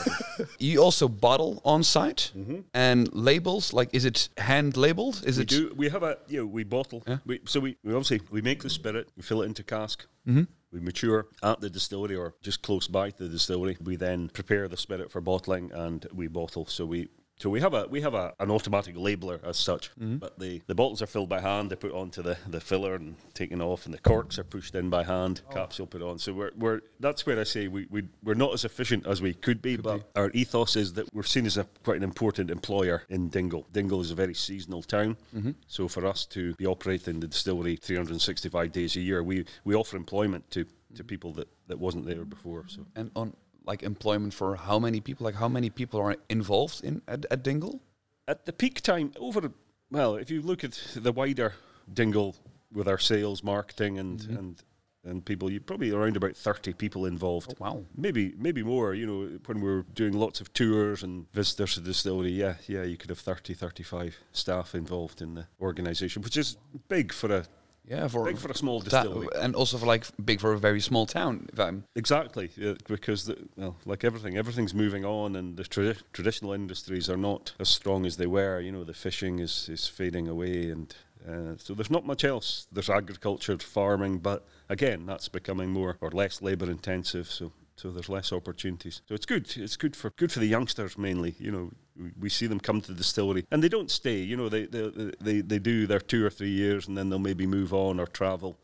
[0.59, 2.59] You also bottle on site mm-hmm.
[2.73, 3.73] and labels.
[3.73, 5.23] Like, is it hand labeled?
[5.25, 5.49] Is we it?
[5.49, 5.73] do.
[5.75, 7.03] We have a you know we bottle.
[7.07, 7.17] Yeah.
[7.25, 9.09] We, so we, we obviously we make the spirit.
[9.15, 10.05] We fill it into cask.
[10.25, 13.77] hmm We mature at the distillery or just close by to the distillery.
[13.81, 16.65] We then prepare the spirit for bottling and we bottle.
[16.65, 20.17] So we so we have a we have a, an automatic labeler as such, Mm-hmm.
[20.17, 21.69] but the, the bottles are filled by hand.
[21.69, 24.89] They're put onto the, the filler and taken off, and the corks are pushed in
[24.89, 25.41] by hand.
[25.49, 25.53] Oh.
[25.53, 26.17] Capsule put on.
[26.19, 29.33] So we're, we're that's where I say we, we we're not as efficient as we
[29.33, 33.03] could be, but our ethos is that we're seen as a quite an important employer
[33.09, 33.67] in Dingle.
[33.73, 35.51] Dingle is a very seasonal town, Mm-hmm.
[35.67, 39.97] so for us to be operating the distillery 365 days a year, we, we offer
[39.97, 40.65] employment to,
[40.95, 42.63] to people that, that wasn't there before.
[42.67, 43.33] So And on
[43.67, 45.25] like employment for how many people?
[45.25, 47.81] Like how many people are involved in at, at Dingle?
[48.27, 49.51] at the peak time, over
[49.91, 51.53] well, if you look at the wider
[51.93, 52.35] Dingle
[52.73, 54.37] with our sales, marketing, and Mhm.
[54.39, 54.63] and
[55.07, 57.51] and people, you probably around about 30 people involved.
[57.51, 57.85] Oh, wow.
[57.95, 61.79] Maybe maybe more, you know, when we were doing lots of tours and visitors to
[61.81, 66.35] the distillery, yeah, yeah, you could have 30, 35 staff involved in the organisation, which
[66.37, 66.57] is
[66.87, 67.45] big for a
[67.87, 69.27] Yeah, for Big for a small distillery.
[69.35, 71.47] and also for like big for a very small town.
[71.53, 76.01] If I'm Exactly, yeah, because the, well, like everything, everything's moving on, and the tradi-
[76.11, 78.59] traditional industries are not as strong as they were.
[78.59, 80.95] You know, the fishing is is fading away, and
[81.27, 82.67] uh, so there's not much else.
[82.71, 87.29] There's agriculture, farming, but again, that's becoming more or less labour intensive.
[87.29, 87.51] So.
[87.77, 89.01] So there's less opportunities.
[89.07, 89.51] So it's good.
[89.57, 91.35] It's good for good for the youngsters mainly.
[91.39, 91.71] You know,
[92.19, 94.19] we, see them come to the distillery and they don't stay.
[94.19, 97.19] You know, they they, they they do their two or three years and then they'll
[97.19, 98.57] maybe move on or travel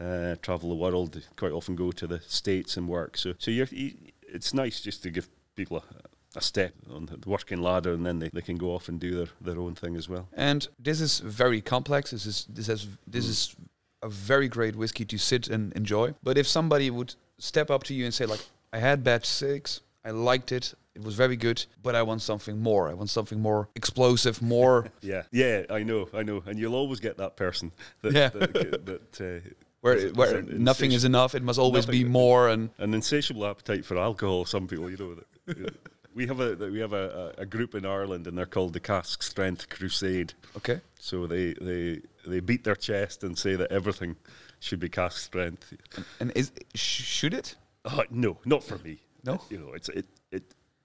[0.00, 1.12] uh, travel the world.
[1.12, 3.16] They quite often go to the states and work.
[3.16, 3.92] So, so you're, you,
[4.28, 8.18] it's nice just to give people a, a step on the working ladder, and then
[8.18, 10.28] they, they can go off and do their, their own thing as well.
[10.32, 12.10] And this is very complex.
[12.10, 13.54] This is this has this is
[14.02, 16.14] a very great whiskey to sit and enjoy.
[16.22, 18.40] But if somebody would step up to you and say like,
[18.72, 22.58] "I had batch six, I liked it, it was very good, but I want something
[22.60, 22.88] more.
[22.90, 27.00] I want something more explosive, more Yeah, yeah, I know, I know, and you'll always
[27.00, 27.72] get that person
[28.02, 28.28] that Yeah.
[28.28, 29.48] that, that uh,
[29.80, 31.34] where is- where is nothing is enough.
[31.34, 34.44] It must always be more." And an insatiable appetite for alcohol.
[34.44, 35.74] Some people, you know, that,
[36.14, 38.80] we have a we have a, a, a group in Ireland, and they're called the
[38.80, 40.34] Cask Strength Crusade.
[40.58, 44.16] okay, So they, they they beat their chest and say that everything
[44.62, 45.74] should be cask strength.
[46.20, 47.56] and is should it?
[47.84, 49.00] Oh, no, not for me.
[49.24, 49.40] No?
[49.50, 50.06] you know it's it it.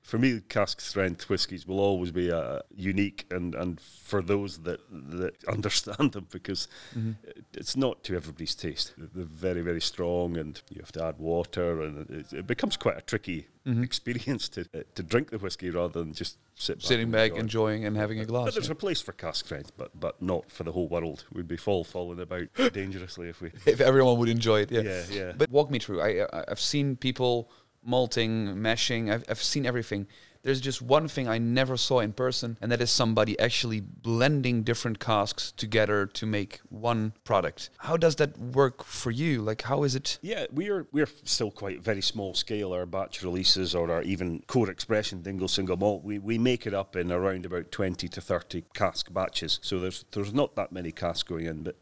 [0.08, 4.80] For me, cask strength whiskies will always be uh, unique, and, and for those that
[5.20, 8.94] that understand them, because it, it's not to everybody's taste.
[8.98, 12.98] They're very very strong, and you have to add water, and it, it becomes quite
[12.98, 13.48] a tricky
[13.82, 17.40] experience to uh, to drink the whiskey rather than just sit back Sitting back, enjoy.
[17.42, 18.54] enjoying and having a But glass.
[18.54, 21.26] there's a place for cask strength, but but not for the whole world.
[21.34, 23.52] We'd be fall falling about dangerously if we.
[23.66, 24.84] if everyone would enjoy it, yeah.
[24.84, 25.32] Yeah, yeah.
[25.38, 26.00] But walk me through.
[26.00, 27.52] I, I I've seen people
[27.84, 29.12] malting, mashing.
[29.12, 30.08] I've I've seen everything.
[30.44, 34.64] There's just one thing I never saw in person, and that is somebody actually blending
[34.64, 37.70] different casks together to make one product.
[37.80, 39.42] How does that work for you?
[39.42, 40.20] Like, how is it?
[40.22, 42.72] Yeah, we're we're still quite very small scale.
[42.72, 46.74] Our batch releases or our even core expression dingle single malt, we, we make it
[46.74, 49.60] up in around about twenty to thirty cask batches.
[49.62, 51.76] So there's there's not that many casks going in, but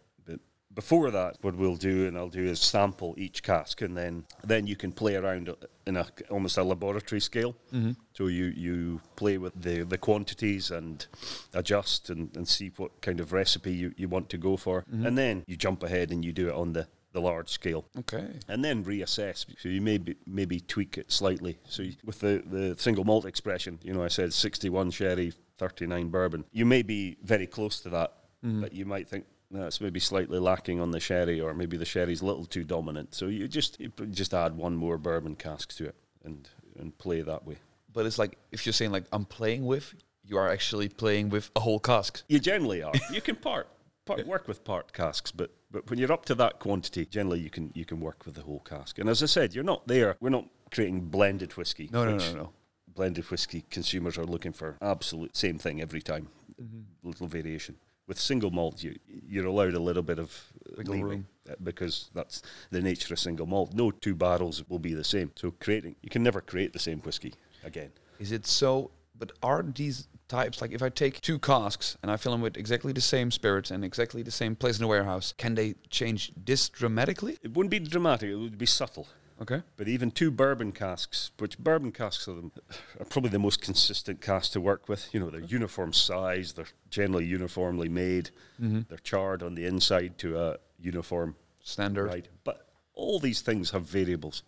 [0.75, 4.67] before that, what we'll do and I'll do is sample each cask, and then then
[4.67, 5.49] you can play around
[5.87, 7.55] in a almost a laboratory scale.
[7.73, 7.91] Mm-hmm.
[8.13, 11.05] So you you play with the the quantities and
[11.53, 15.05] adjust and, and see what kind of recipe you, you want to go for, mm-hmm.
[15.05, 18.27] and then you jump ahead and you do it on the the large scale Okay.
[18.49, 19.45] and then reassess.
[19.57, 21.57] So you maybe maybe tweak it slightly.
[21.63, 26.09] So you, with the, the single malt expression, you know, I said 61 sherry, 39
[26.09, 26.43] bourbon.
[26.51, 28.11] You may be very close to that,
[28.45, 28.59] mm-hmm.
[28.61, 29.25] but you might think
[29.57, 33.13] that's maybe slightly lacking on the sherry, or maybe the sherry's a little too dominant.
[33.15, 36.49] So you just you just add one more bourbon cask to it and
[36.79, 37.57] and play that way.
[37.91, 39.93] But it's like if you're saying like I'm playing with,
[40.23, 42.23] you are actually playing with a whole cask.
[42.27, 42.93] You generally are.
[43.11, 43.67] You can part.
[44.05, 47.49] Part, work with part casks, but but when you're up to that quantity, generally you
[47.49, 48.99] can you can work with the whole cask.
[48.99, 50.15] And as I said, you're not there.
[50.19, 51.89] We're not creating blended whiskey.
[51.91, 52.49] No, no, no, no.
[52.87, 56.27] Blended whiskey consumers are looking for absolute same thing every time,
[56.61, 57.07] Mm-hmm.
[57.09, 57.77] little variation.
[58.07, 61.27] With single malt, you you're allowed a little bit of Wiggle leeway, room.
[61.49, 63.73] uh, because that's the nature of single malt.
[63.73, 65.31] No two barrels will be the same.
[65.35, 67.33] So creating, you can never create the same whiskey
[67.63, 67.91] again.
[68.19, 68.91] Is it so?
[69.17, 72.57] But are these types like if I take two casks and I fill them with
[72.57, 76.31] exactly the same spirits and exactly the same place in the warehouse, can they change
[76.35, 77.37] this dramatically?
[77.41, 78.29] It wouldn't be dramatic.
[78.29, 79.07] It would be subtle.
[79.41, 79.61] Okay.
[79.75, 82.51] But even two bourbon casks, which bourbon casks are, the,
[82.99, 85.13] are probably the most consistent casks to work with.
[85.13, 88.29] You know, they're uniform size, they're generally uniformly made,
[88.61, 88.81] mm-hmm.
[88.87, 92.05] they're charred on the inside to a uniform Standard.
[92.05, 92.27] right.
[92.43, 94.43] But all these things have variables.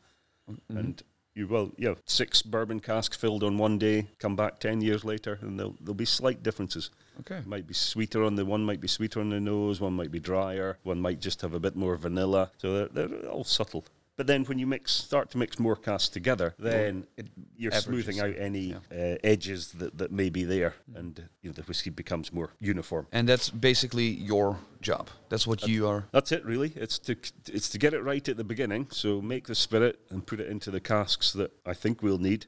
[0.49, 0.77] Oh, mm-hmm.
[0.77, 4.81] And you will, you know, six bourbon casks filled on one day, come back 10
[4.81, 6.89] years later, and there'll, there'll be slight differences.
[7.19, 7.41] Okay.
[7.45, 10.19] Might be sweeter on the one, might be sweeter on the nose, one might be
[10.19, 12.51] drier, one might just have a bit more vanilla.
[12.57, 13.85] So they're, they're all subtle.
[14.17, 18.05] But then when you mix, start to mix more casks together, then it you're averages.
[18.05, 21.91] smoothing out any uh, edges that, that may be there, and you know the whiskey
[21.91, 23.05] becomes more uniform.
[23.11, 25.09] And that's basically your job.
[25.29, 26.05] That's what you are.
[26.11, 26.73] That's it, really.
[26.75, 27.15] It's to
[27.47, 28.87] it's to get it right at the beginning.
[28.89, 32.47] So make the spirit and put it into the casks that I think we'll need,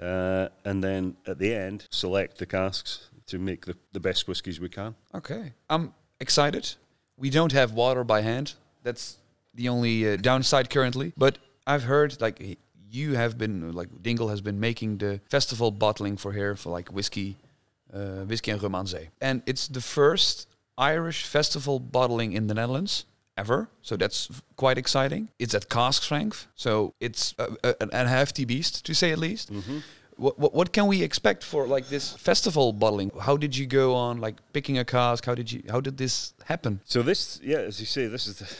[0.00, 4.58] uh, and then at the end select the casks to make the, the best whiskies
[4.60, 4.94] we can.
[5.14, 5.52] Okay.
[5.70, 6.74] I'm excited.
[7.16, 8.54] We don't have water by hand.
[8.82, 9.18] That's
[9.56, 11.12] the only uh, downside currently.
[11.16, 12.58] But I've heard like
[12.90, 16.88] you have been like Dingle has been making the festival bottling for here for like
[16.90, 17.36] whiskey,
[17.92, 18.86] uh, whiskey and rum
[19.20, 20.48] and it's the first
[20.78, 23.04] Irish festival bottling in the Netherlands
[23.36, 23.68] ever.
[23.82, 25.28] So that's quite exciting.
[25.38, 29.50] It's at cask strength, so it's a, a, an hefty beast to say at least.
[30.16, 33.10] What, what what can we expect for like this festival bottling?
[33.20, 35.24] How did you go on like picking a cask?
[35.26, 36.80] How did you how did this happen?
[36.84, 38.56] So this, yeah, as you say, this is the.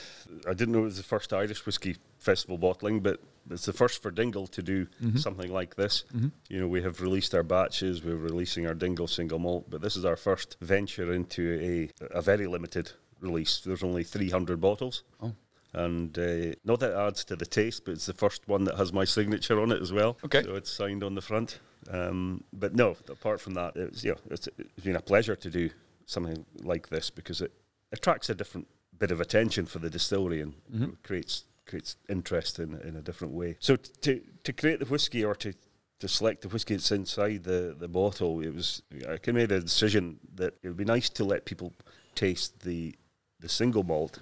[0.51, 4.03] I didn't know it was the first Irish whiskey festival bottling, but it's the first
[4.03, 5.17] for Dingle to do mm-hmm.
[5.17, 6.05] something like this.
[6.15, 6.29] Mm-hmm.
[6.49, 9.97] You know, we have released our batches, we're releasing our Dingle single malt, but this
[9.97, 13.61] is our first venture into a a very limited release.
[13.61, 15.03] There's only 300 bottles.
[15.23, 15.33] Oh.
[15.77, 18.77] And uh, not that it adds to the taste, but it's the first one that
[18.77, 20.16] has my signature on it as well.
[20.24, 20.43] Okay.
[20.43, 21.61] So it's signed on the front.
[21.91, 25.51] Um, but no, apart from that, it's, you know, it's, it's been a pleasure to
[25.51, 25.68] do
[26.07, 27.53] something like this because it
[27.93, 28.68] attracts a different
[28.99, 30.55] bit of attention for the distillery and
[31.03, 33.57] creates creates interest in in a different way.
[33.61, 35.53] So t- to to create the whiskey or to
[35.99, 40.20] to select the whiskey that's inside the, the bottle, it was I made a decision
[40.35, 41.72] that it would be nice to let people
[42.14, 42.95] taste the
[43.41, 44.20] the single malt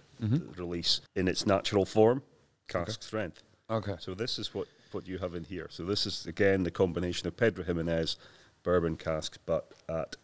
[0.56, 2.22] release in its natural form,
[2.68, 3.42] cask strength.
[3.70, 3.96] Okay.
[3.98, 5.68] So this is what, what you have in here.
[5.70, 8.16] So this is again the combination of Pedro Ximénez
[8.62, 10.16] bourbon casks, but at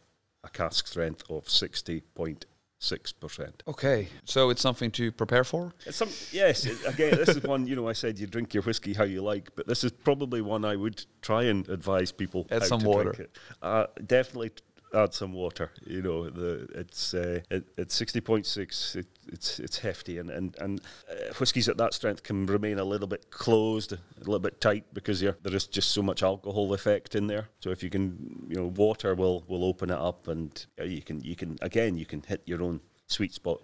[0.44, 2.46] a cask strength of sixty point
[2.78, 3.62] six percent.
[3.68, 4.08] Okay.
[4.24, 5.74] So it's something to prepare for.
[5.84, 6.64] It's some yes.
[6.86, 7.66] Again, this is one.
[7.66, 10.40] You know, I said you drink your whiskey how you like, but this is probably
[10.40, 13.12] one I would try and advise people Add some to water.
[13.12, 13.38] Drink it.
[13.60, 14.52] Uh, definitely
[14.94, 15.70] add some water.
[15.84, 18.96] You know, the it's uh, it, it's sixty point six.
[18.96, 20.80] It, it's it's hefty, and and and
[21.10, 24.84] uh, whiskies at that strength can remain a little bit closed, a little bit tight
[24.92, 27.48] because you're, there is just so much alcohol effect in there.
[27.60, 31.02] So if you can, you know, water will will open it up, and uh, you
[31.02, 33.60] can you can again you can hit your own sweet spot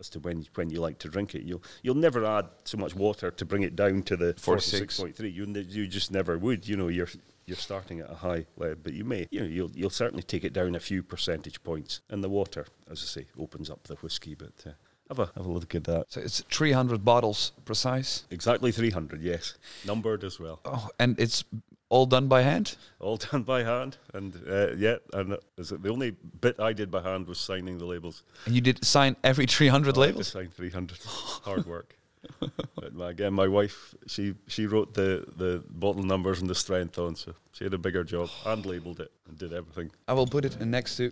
[0.00, 1.42] as to when when you like to drink it.
[1.42, 4.98] You'll you'll never add so much water to bring it down to the forty six
[4.98, 5.30] point three.
[5.30, 6.68] You you just never would.
[6.68, 7.08] You know you're
[7.46, 10.44] you're starting at a high level, but you may you know you'll you'll certainly take
[10.44, 12.00] it down a few percentage points.
[12.08, 14.34] And the water, as I say, opens up the whiskey.
[14.34, 14.70] But uh,
[15.08, 16.06] have a have a look at that.
[16.12, 18.24] So it's 300 bottles precise.
[18.30, 19.22] Exactly three hundred.
[19.22, 19.54] Yes,
[19.86, 20.60] numbered as well.
[20.64, 21.42] Oh, and it's
[21.88, 22.76] all done by hand.
[23.00, 27.02] All done by hand, and uh, yeah, and uh, the only bit I did by
[27.02, 28.22] hand was signing the labels.
[28.46, 30.28] And you did sign every 300 I had to labels.
[30.28, 30.98] sign 300.
[31.42, 31.96] Hard work.
[32.74, 37.16] But again, my wife, she she wrote the, the bottle numbers and the strength on,
[37.16, 39.90] so she had a bigger job and labelled it and did everything.
[40.08, 41.10] I will put it next to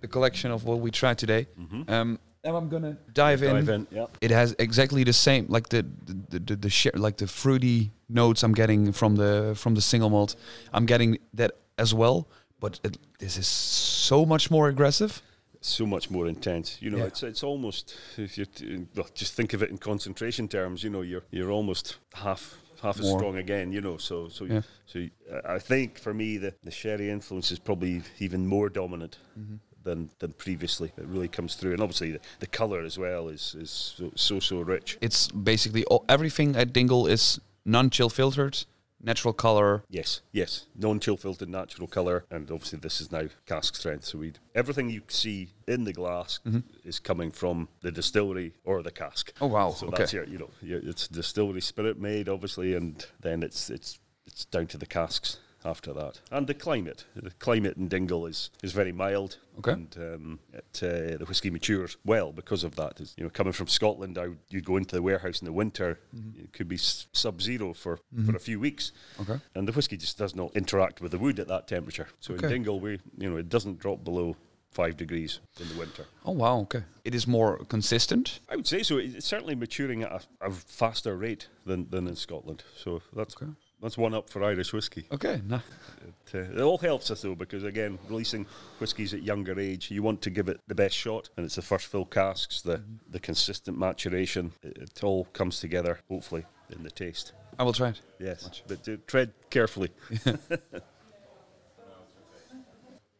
[0.00, 1.46] the collection of what we tried today.
[1.88, 3.54] Um, now I'm gonna dive in.
[3.54, 4.06] Dive in, yeah.
[4.20, 5.84] It has exactly the same, like the
[6.30, 10.10] the the, the share, like the fruity notes I'm getting from the from the single
[10.10, 10.36] malt.
[10.72, 12.28] I'm getting that as well,
[12.60, 15.22] but it, this is so much more aggressive.
[15.66, 16.76] So much more intense.
[16.82, 17.06] You know, Yeah.
[17.06, 20.82] it's it's almost if you t- well, just think of it in concentration terms.
[20.82, 23.72] You know, you're you're almost half half as strong again.
[23.72, 24.62] You know, so so Yeah.
[24.86, 24.98] so
[25.32, 29.18] uh, I think for me the the sherry influence is probably even more dominant.
[29.38, 29.56] Mm-hmm.
[29.84, 33.54] Than, than previously, it really comes through, and obviously the, the color as well is
[33.60, 34.96] is so so, so rich.
[35.00, 38.64] It's basically all, everything at Dingle is non-chill filtered,
[39.04, 39.84] natural color.
[39.88, 44.04] Yes, yes, non-chill filtered natural color, and obviously this is now cask strength.
[44.04, 46.60] So we everything you see in the glass mm-hmm.
[46.84, 49.32] is coming from the distillery or the cask.
[49.40, 49.96] Oh, wow, So okay.
[49.98, 54.44] that's your, you know, your, it's distillery spirit made, obviously, and then it's it's it's
[54.46, 57.04] down to the casks after that, and the climate.
[57.16, 59.38] The climate in Dingle is is very mild.
[59.58, 59.72] Okay.
[59.72, 63.00] And um, it, uh, the whiskey matures well because of that.
[63.00, 66.00] It's, you know, coming from Scotland, I, you go into the warehouse in the winter,
[66.36, 68.90] it could be sub-zero for, for a few weeks.
[69.20, 69.38] Okay.
[69.54, 72.08] And the whiskey just does not interact with the wood at that temperature.
[72.20, 72.46] So Okay.
[72.46, 74.36] in Dingle, we you know it doesn't drop below
[74.72, 76.06] five degrees in the winter.
[76.24, 76.82] Oh wow, okay.
[77.04, 78.40] It is more consistent.
[78.48, 78.96] I would say so.
[78.98, 80.10] It's certainly maturing at
[80.40, 82.64] a, a faster rate than, than in Scotland.
[82.76, 83.52] So that's Okay.
[83.84, 85.06] That's one up for Irish whiskey.
[85.12, 85.60] Okay, nah.
[86.06, 88.46] It, uh, it all helps us though because again, releasing
[88.78, 91.62] whiskies at younger age, you want to give it the best shot, and it's the
[91.62, 94.52] first fill casks, the the consistent maturation.
[94.62, 97.34] It, it all comes together, hopefully, in the taste.
[97.58, 98.00] I will try it.
[98.18, 99.90] Yes, but uh, tread carefully.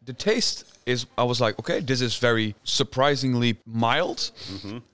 [0.03, 4.30] the taste is I was like, okay, this is very surprisingly mild,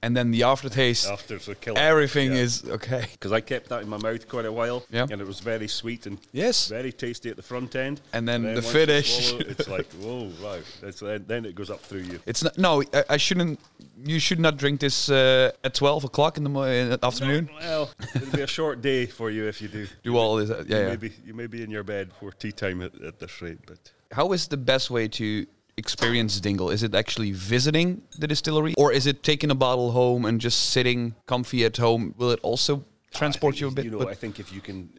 [0.02, 1.78] and then the aftertaste, After the killer.
[1.78, 2.42] everything Yeah.
[2.44, 3.06] is okay.
[3.12, 5.06] because I kept that in my mouth quite a while, Yeah.
[5.10, 6.68] and it was very sweet and Yes.
[6.68, 9.28] very tasty at the front end, And then the once you finish.
[9.28, 12.20] swallow it's like whoa, right, It's, then, then it goes up through you.
[12.26, 13.58] It's not, no, I, I shouldn't.
[14.02, 17.50] You should not drink this uh, at twelve o'clock in the, mo- in the afternoon.
[17.60, 19.86] Well, it'll be a short day for you if you do.
[20.02, 20.88] Do all this, uh, You yeah.
[20.88, 23.58] may be you may be in your bed for tea time at, at this rate,
[23.66, 23.78] but
[24.12, 25.46] How is the best way to
[25.76, 26.70] experience Dingle?
[26.70, 30.70] Is it actually visiting the distillery, or is it taking a bottle home and just
[30.70, 32.14] sitting comfy at home?
[32.18, 33.84] Will it also transport you a bit?
[33.84, 34.90] You know, but- I think if you can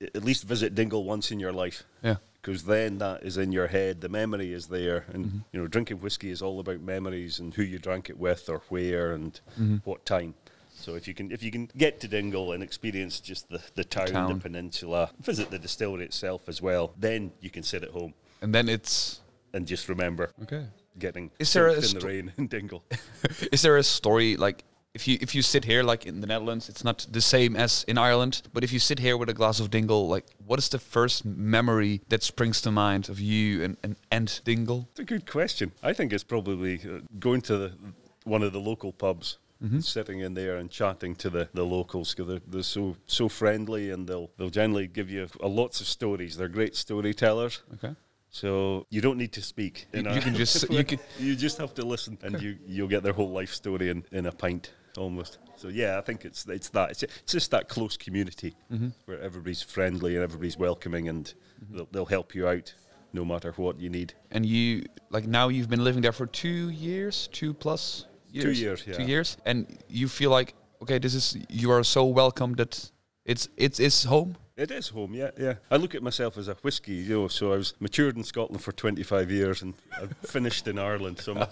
[0.00, 2.16] at least visit Dingle once in your life, yeah.
[2.40, 4.00] because then that is in your head.
[4.00, 5.38] The memory is there, and Mm-hmm.
[5.52, 8.62] you know, drinking whiskey is all about memories and who you drank it with, or
[8.68, 9.76] where, and Mm-hmm.
[9.84, 10.34] what time.
[10.80, 13.82] So if you can if you can get to Dingle and experience just the, the
[13.82, 14.32] town, Town.
[14.34, 18.54] the peninsula, visit the distillery itself as well, then you can sit at home And
[18.54, 19.20] then it's
[19.52, 20.66] and just remember okay.
[20.98, 22.84] getting Is there a soaked in the rain in Dingle.
[23.52, 26.68] Is there a story like if you if you sit here like in the Netherlands,
[26.68, 29.60] it's not the same as in Ireland, but if you sit here with a glass
[29.60, 33.76] of Dingle, like what is the first memory that springs to mind of you and
[33.82, 34.88] and, and Dingle?
[34.90, 35.72] It's a good question.
[35.82, 37.72] I think it's probably uh, going to the,
[38.24, 39.38] one of the local pubs.
[39.80, 43.90] Sitting in there and chatting to the, the locals because they're, they're so so friendly
[43.90, 46.36] and they'll they'll generally give you a, lots of stories.
[46.36, 47.62] They're great storytellers.
[47.74, 47.96] Okay.
[48.30, 49.86] So you don't need to speak.
[49.92, 53.02] You- you can just- you can- you just have to listen, and you you'll get
[53.02, 55.38] their whole life story in, in a pint almost.
[55.56, 58.88] So yeah, I think it's it's that it's, it's just that close community mm-hmm.
[59.06, 61.76] where everybody's friendly and everybody's welcoming, and mm-hmm.
[61.76, 62.74] they'll, they'll help you out
[63.12, 64.14] no matter what you need.
[64.30, 68.52] And you like now you've been living there for two years, two plus years, Two
[68.52, 68.94] years, yeah.
[68.94, 72.90] two years, and you feel like okay, this is you are so welcome that
[73.28, 74.36] it's it's it's home.
[74.56, 75.54] It is home, yeah, yeah.
[75.70, 77.28] I look at myself as a whiskey, you know.
[77.28, 81.20] So I was matured in Scotland for 25 years, and I finished in Ireland.
[81.20, 81.46] So I'm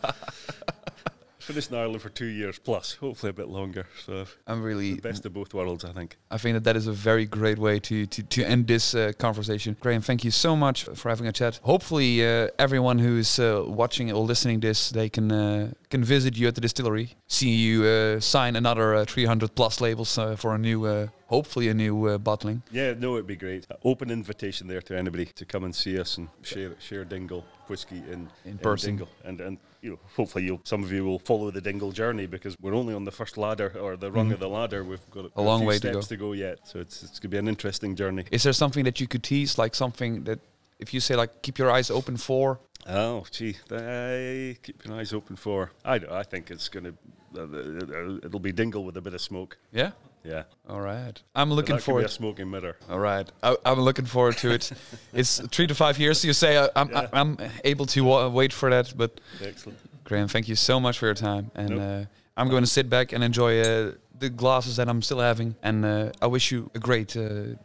[1.47, 3.87] finished in Ireland for two years plus, hopefully a bit longer.
[4.05, 6.17] So I'm really the best of both worlds, I think.
[6.31, 9.13] I think that that is a very great way to to, to end this uh,
[9.19, 9.77] conversation.
[9.81, 11.61] Graham, thank you so much for having a chat.
[11.63, 16.49] Hopefully, uh, everyone who's uh, watching or listening this, they can uh, can visit you
[16.49, 20.59] at the distillery, see you uh, sign another uh, 300 plus labels uh, for a
[20.59, 22.63] new, uh, hopefully a new uh, bottling.
[22.71, 23.67] Yeah, no, it'd be great.
[23.71, 27.45] Uh, open invitation there to anybody to come and see us and share share Dingle
[27.69, 28.97] whiskey in, In person.
[28.97, 32.27] Dingle, and and you know, hopefully you'll some of you will follow the Dingle journey
[32.27, 34.35] because we're only on the first ladder or the rung Mhm.
[34.35, 34.81] of the ladder.
[34.91, 36.15] We've got A long few way to steps go.
[36.15, 38.25] to go yet, so it's it's gonna be an interesting journey.
[38.39, 40.39] Is there something that you could tease, like something that
[40.85, 42.59] if you say like keep your eyes open for?
[42.89, 45.71] Oh, gee, I keep your eyes open for.
[45.85, 46.95] I I think it's gonna
[47.39, 49.57] uh, it'll be Dingle with a bit of smoke.
[49.73, 49.91] Yeah.
[50.29, 51.23] Yeah, All right.
[51.35, 52.05] I'm looking that could be forward.
[52.05, 52.75] a smoking mirror.
[52.89, 54.73] All right, I, I'm looking forward to it.
[55.13, 56.23] it's three to five years.
[56.25, 57.09] You say I, I'm Yeah.
[57.13, 59.11] I, I'm able to wa- wait for that, but
[59.41, 59.79] Excellent.
[60.05, 61.81] Graham, thank you so much for your time, and Nope.
[61.81, 65.55] uh, I'm going to sit back and enjoy uh, the glasses that I'm still having,
[65.63, 67.23] and uh, I wish you a great uh,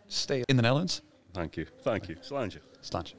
[0.07, 1.01] stay in the Netherlands.
[1.33, 1.65] Thank you.
[1.83, 2.17] Thank you.
[2.21, 2.59] Sláinte.
[2.81, 3.13] Sláinte.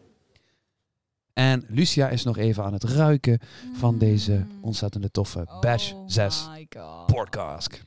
[1.35, 3.39] En Lucia is nog even aan het ruiken
[3.73, 7.07] van deze ontzettende toffe Batch oh 6 my god.
[7.07, 7.81] Port Cask.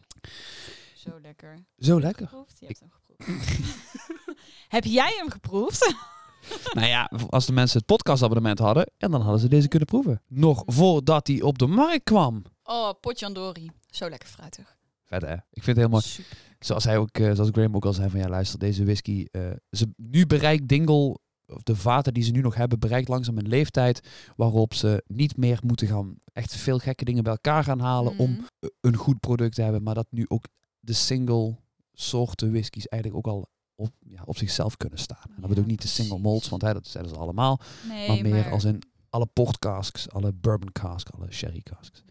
[1.06, 1.58] Zo lekker.
[1.78, 2.28] Zo lekker.
[2.28, 2.60] Geproefd?
[2.60, 3.60] Je hebt hem geproefd.
[4.76, 5.95] Heb jij hem geproefd?
[6.74, 10.22] nou ja, als de mensen het podcastabonnement hadden, en dan hadden ze deze kunnen proeven.
[10.28, 12.43] Nog voordat hij op de markt kwam.
[12.64, 13.70] Oh, potjandori.
[13.88, 14.78] Zo lekker fruitig.
[15.03, 15.34] Vet hè?
[15.34, 16.03] Ik vind het heel mooi.
[16.03, 16.38] Super.
[16.60, 19.26] Zoals hij ook, eh, zoals Graham ook al zei van ja, luister, deze whisky.
[19.32, 23.38] eh, ze, nu bereikt Dingle, of de vaten die ze nu nog hebben, bereikt langzaam
[23.38, 27.80] een leeftijd waarop ze niet meer moeten gaan echt veel gekke dingen bij elkaar gaan
[27.80, 28.41] halen om Mhm.
[28.82, 29.84] een goed product te hebben.
[29.84, 30.45] Maar dat nu ook
[30.86, 31.56] de single
[31.94, 35.18] soorten whiskies eigenlijk ook al op, ja, op zichzelf kunnen staan.
[35.24, 37.60] En dat Ja, bedoel ik niet de single malts, want hè, dat zijn ze allemaal.
[37.88, 42.04] Nee, maar meer als in alle port casks, alle bourbon casks, alle sherry casks.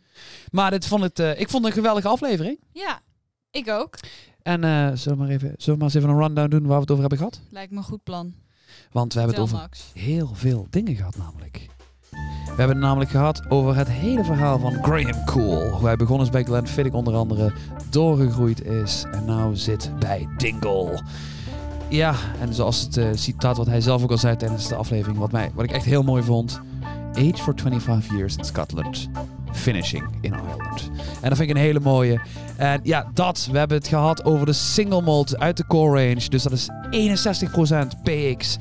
[0.51, 2.59] Maar dit vond het, eh, ik vond het een geweldige aflevering.
[2.72, 3.01] Ja,
[3.51, 3.99] ik ook.
[4.43, 6.75] En eh, zullen, we maar even, zullen we maar eens even een rundown doen waar
[6.77, 7.41] we het over hebben gehad?
[7.51, 8.35] Lijkt me een goed plan.
[8.93, 9.91] Want we hebben het over Max.
[9.95, 11.68] heel veel dingen gehad namelijk.
[12.45, 15.70] We hebben het namelijk gehad over het hele verhaal van Graham Cool.
[15.70, 17.53] Hoe hij begonnen is bij Glenfiddich onder andere,
[17.95, 21.03] doorgegroeid is en nou zit bij Dingle.
[21.88, 25.18] Ja, en zoals het eh, citaat wat hij zelf ook al zei tijdens de aflevering,
[25.18, 26.61] wat, mij, wat ik echt heel mooi vond.
[27.12, 29.09] Age for 25 years in Scotland.
[29.53, 30.90] Finishing in Ireland.
[31.20, 32.20] En dat vind ik een hele mooie.
[32.57, 33.49] En ja, dat.
[33.53, 36.28] We hebben het gehad over de single malt uit de core range.
[36.28, 38.59] Dus dat is 61% PX,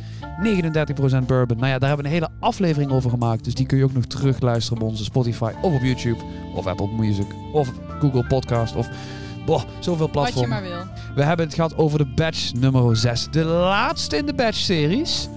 [1.21, 1.57] 39% bourbon.
[1.57, 3.43] Nou ja, daar hebben we een hele aflevering over gemaakt.
[3.43, 6.19] Dus die kun je ook nog terugluisteren op onze Spotify of op YouTube.
[6.55, 7.27] Of Apple Music.
[7.53, 8.75] Of Google Podcast.
[8.75, 8.89] Of
[9.45, 10.83] boah, zoveel Wat je maar wil.
[11.15, 13.27] We hebben het gehad over de batch nummer 6.
[13.31, 15.27] De laatste in de batch-series.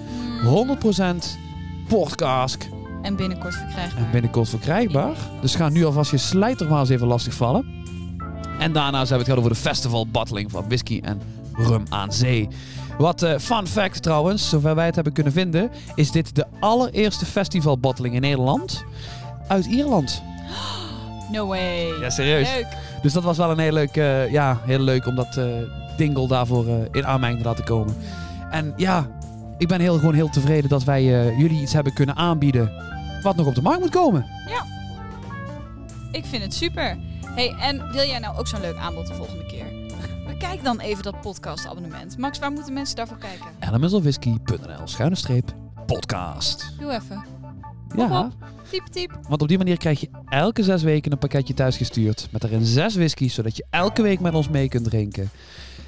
[0.44, 1.04] 100%
[1.88, 2.68] podcast.
[3.02, 4.04] En binnenkort verkrijgbaar.
[4.04, 5.16] En binnenkort verkrijgbaar.
[5.40, 7.84] Dus ga nu alvast je slijter maar eens even lastigvallen.
[8.58, 11.20] En daarnaast hebben we het gehad over de festival battling van whisky en
[11.52, 12.48] rum aan zee.
[12.98, 17.26] Wat eh, fun fact trouwens, zover wij het hebben kunnen vinden, is dit de allereerste
[17.26, 18.84] festival battling in Nederland
[19.48, 20.22] uit Ierland.
[21.32, 21.86] No way.
[22.00, 22.48] Ja, serieus.
[22.54, 22.66] Leuk.
[23.02, 25.44] Dus dat was wel een heel leuk, eh, ja, heel leuk om dat eh,
[25.96, 27.96] Dingle daarvoor eh, in aanmerking te laten komen.
[28.50, 29.06] En ja,
[29.58, 31.04] ik ben heel, gewoon heel tevreden dat wij
[31.38, 32.72] jullie iets hebben kunnen aanbieden
[33.22, 34.26] wat nog op de markt moet komen.
[36.16, 36.98] Ik vind het super.
[37.34, 39.66] Hey, en wil jij nou ook zo'n leuk aanbod de volgende keer?
[40.26, 42.18] Bekijk dan even dat podcastabonnement.
[42.18, 43.46] Max, waar moeten mensen daarvoor kijken?
[43.60, 45.54] elementalwhisky.nl schuine streep
[45.86, 46.72] podcast.
[46.78, 47.24] Doe even.
[47.96, 48.30] Ja.
[48.70, 49.18] Typ, typ.
[49.28, 52.28] want op die manier krijg je elke zes weken een pakketje thuisgestuurd.
[52.30, 55.30] Met daarin zes whiskies, zodat je elke week met ons mee kunt drinken.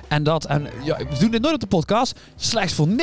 [0.09, 2.95] En dat, en ja, we doen dit nooit op de podcast, slechts voor 29,99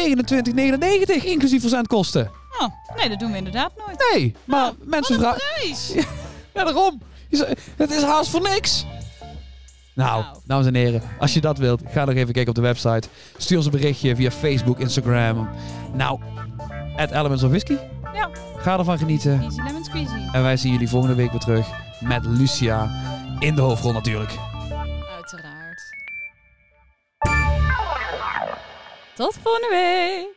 [1.23, 2.31] inclusief verzendkosten.
[2.59, 2.67] Oh,
[2.97, 4.05] nee, dat doen we inderdaad nooit.
[4.13, 5.41] Nee, maar mensen vragen...
[5.55, 5.93] Prijs.
[6.53, 7.01] Ja, daarom.
[7.75, 8.85] Het is haast voor niks.
[9.93, 10.35] Nou, Nou.
[10.45, 13.07] dames en heren, als je dat wilt, ga nog even kijken op de website.
[13.37, 15.49] Stuur ons een berichtje via Facebook, Instagram.
[15.93, 16.19] Nou,
[16.97, 17.75] at Elements of Whisky.
[18.15, 18.29] Ja.
[18.57, 19.41] Ga ervan genieten.
[19.41, 20.27] Easy lemon squeezy.
[20.31, 21.69] En wij zien jullie volgende week weer terug
[22.01, 22.83] met Lucia
[23.39, 24.35] in de hoofdrol natuurlijk.
[25.15, 25.81] Uiteraard.
[29.15, 30.33] Tot volgende week.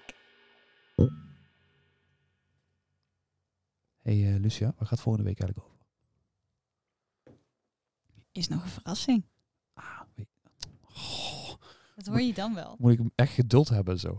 [4.02, 5.78] Hey eh, Lucia, waar gaat volgende week eigenlijk over?
[8.32, 9.24] Is nog een verrassing.
[9.74, 10.26] Ah, weet-
[11.96, 12.76] Dat hoor je dan wel.
[12.78, 14.16] moet ik echt geduld hebben zo?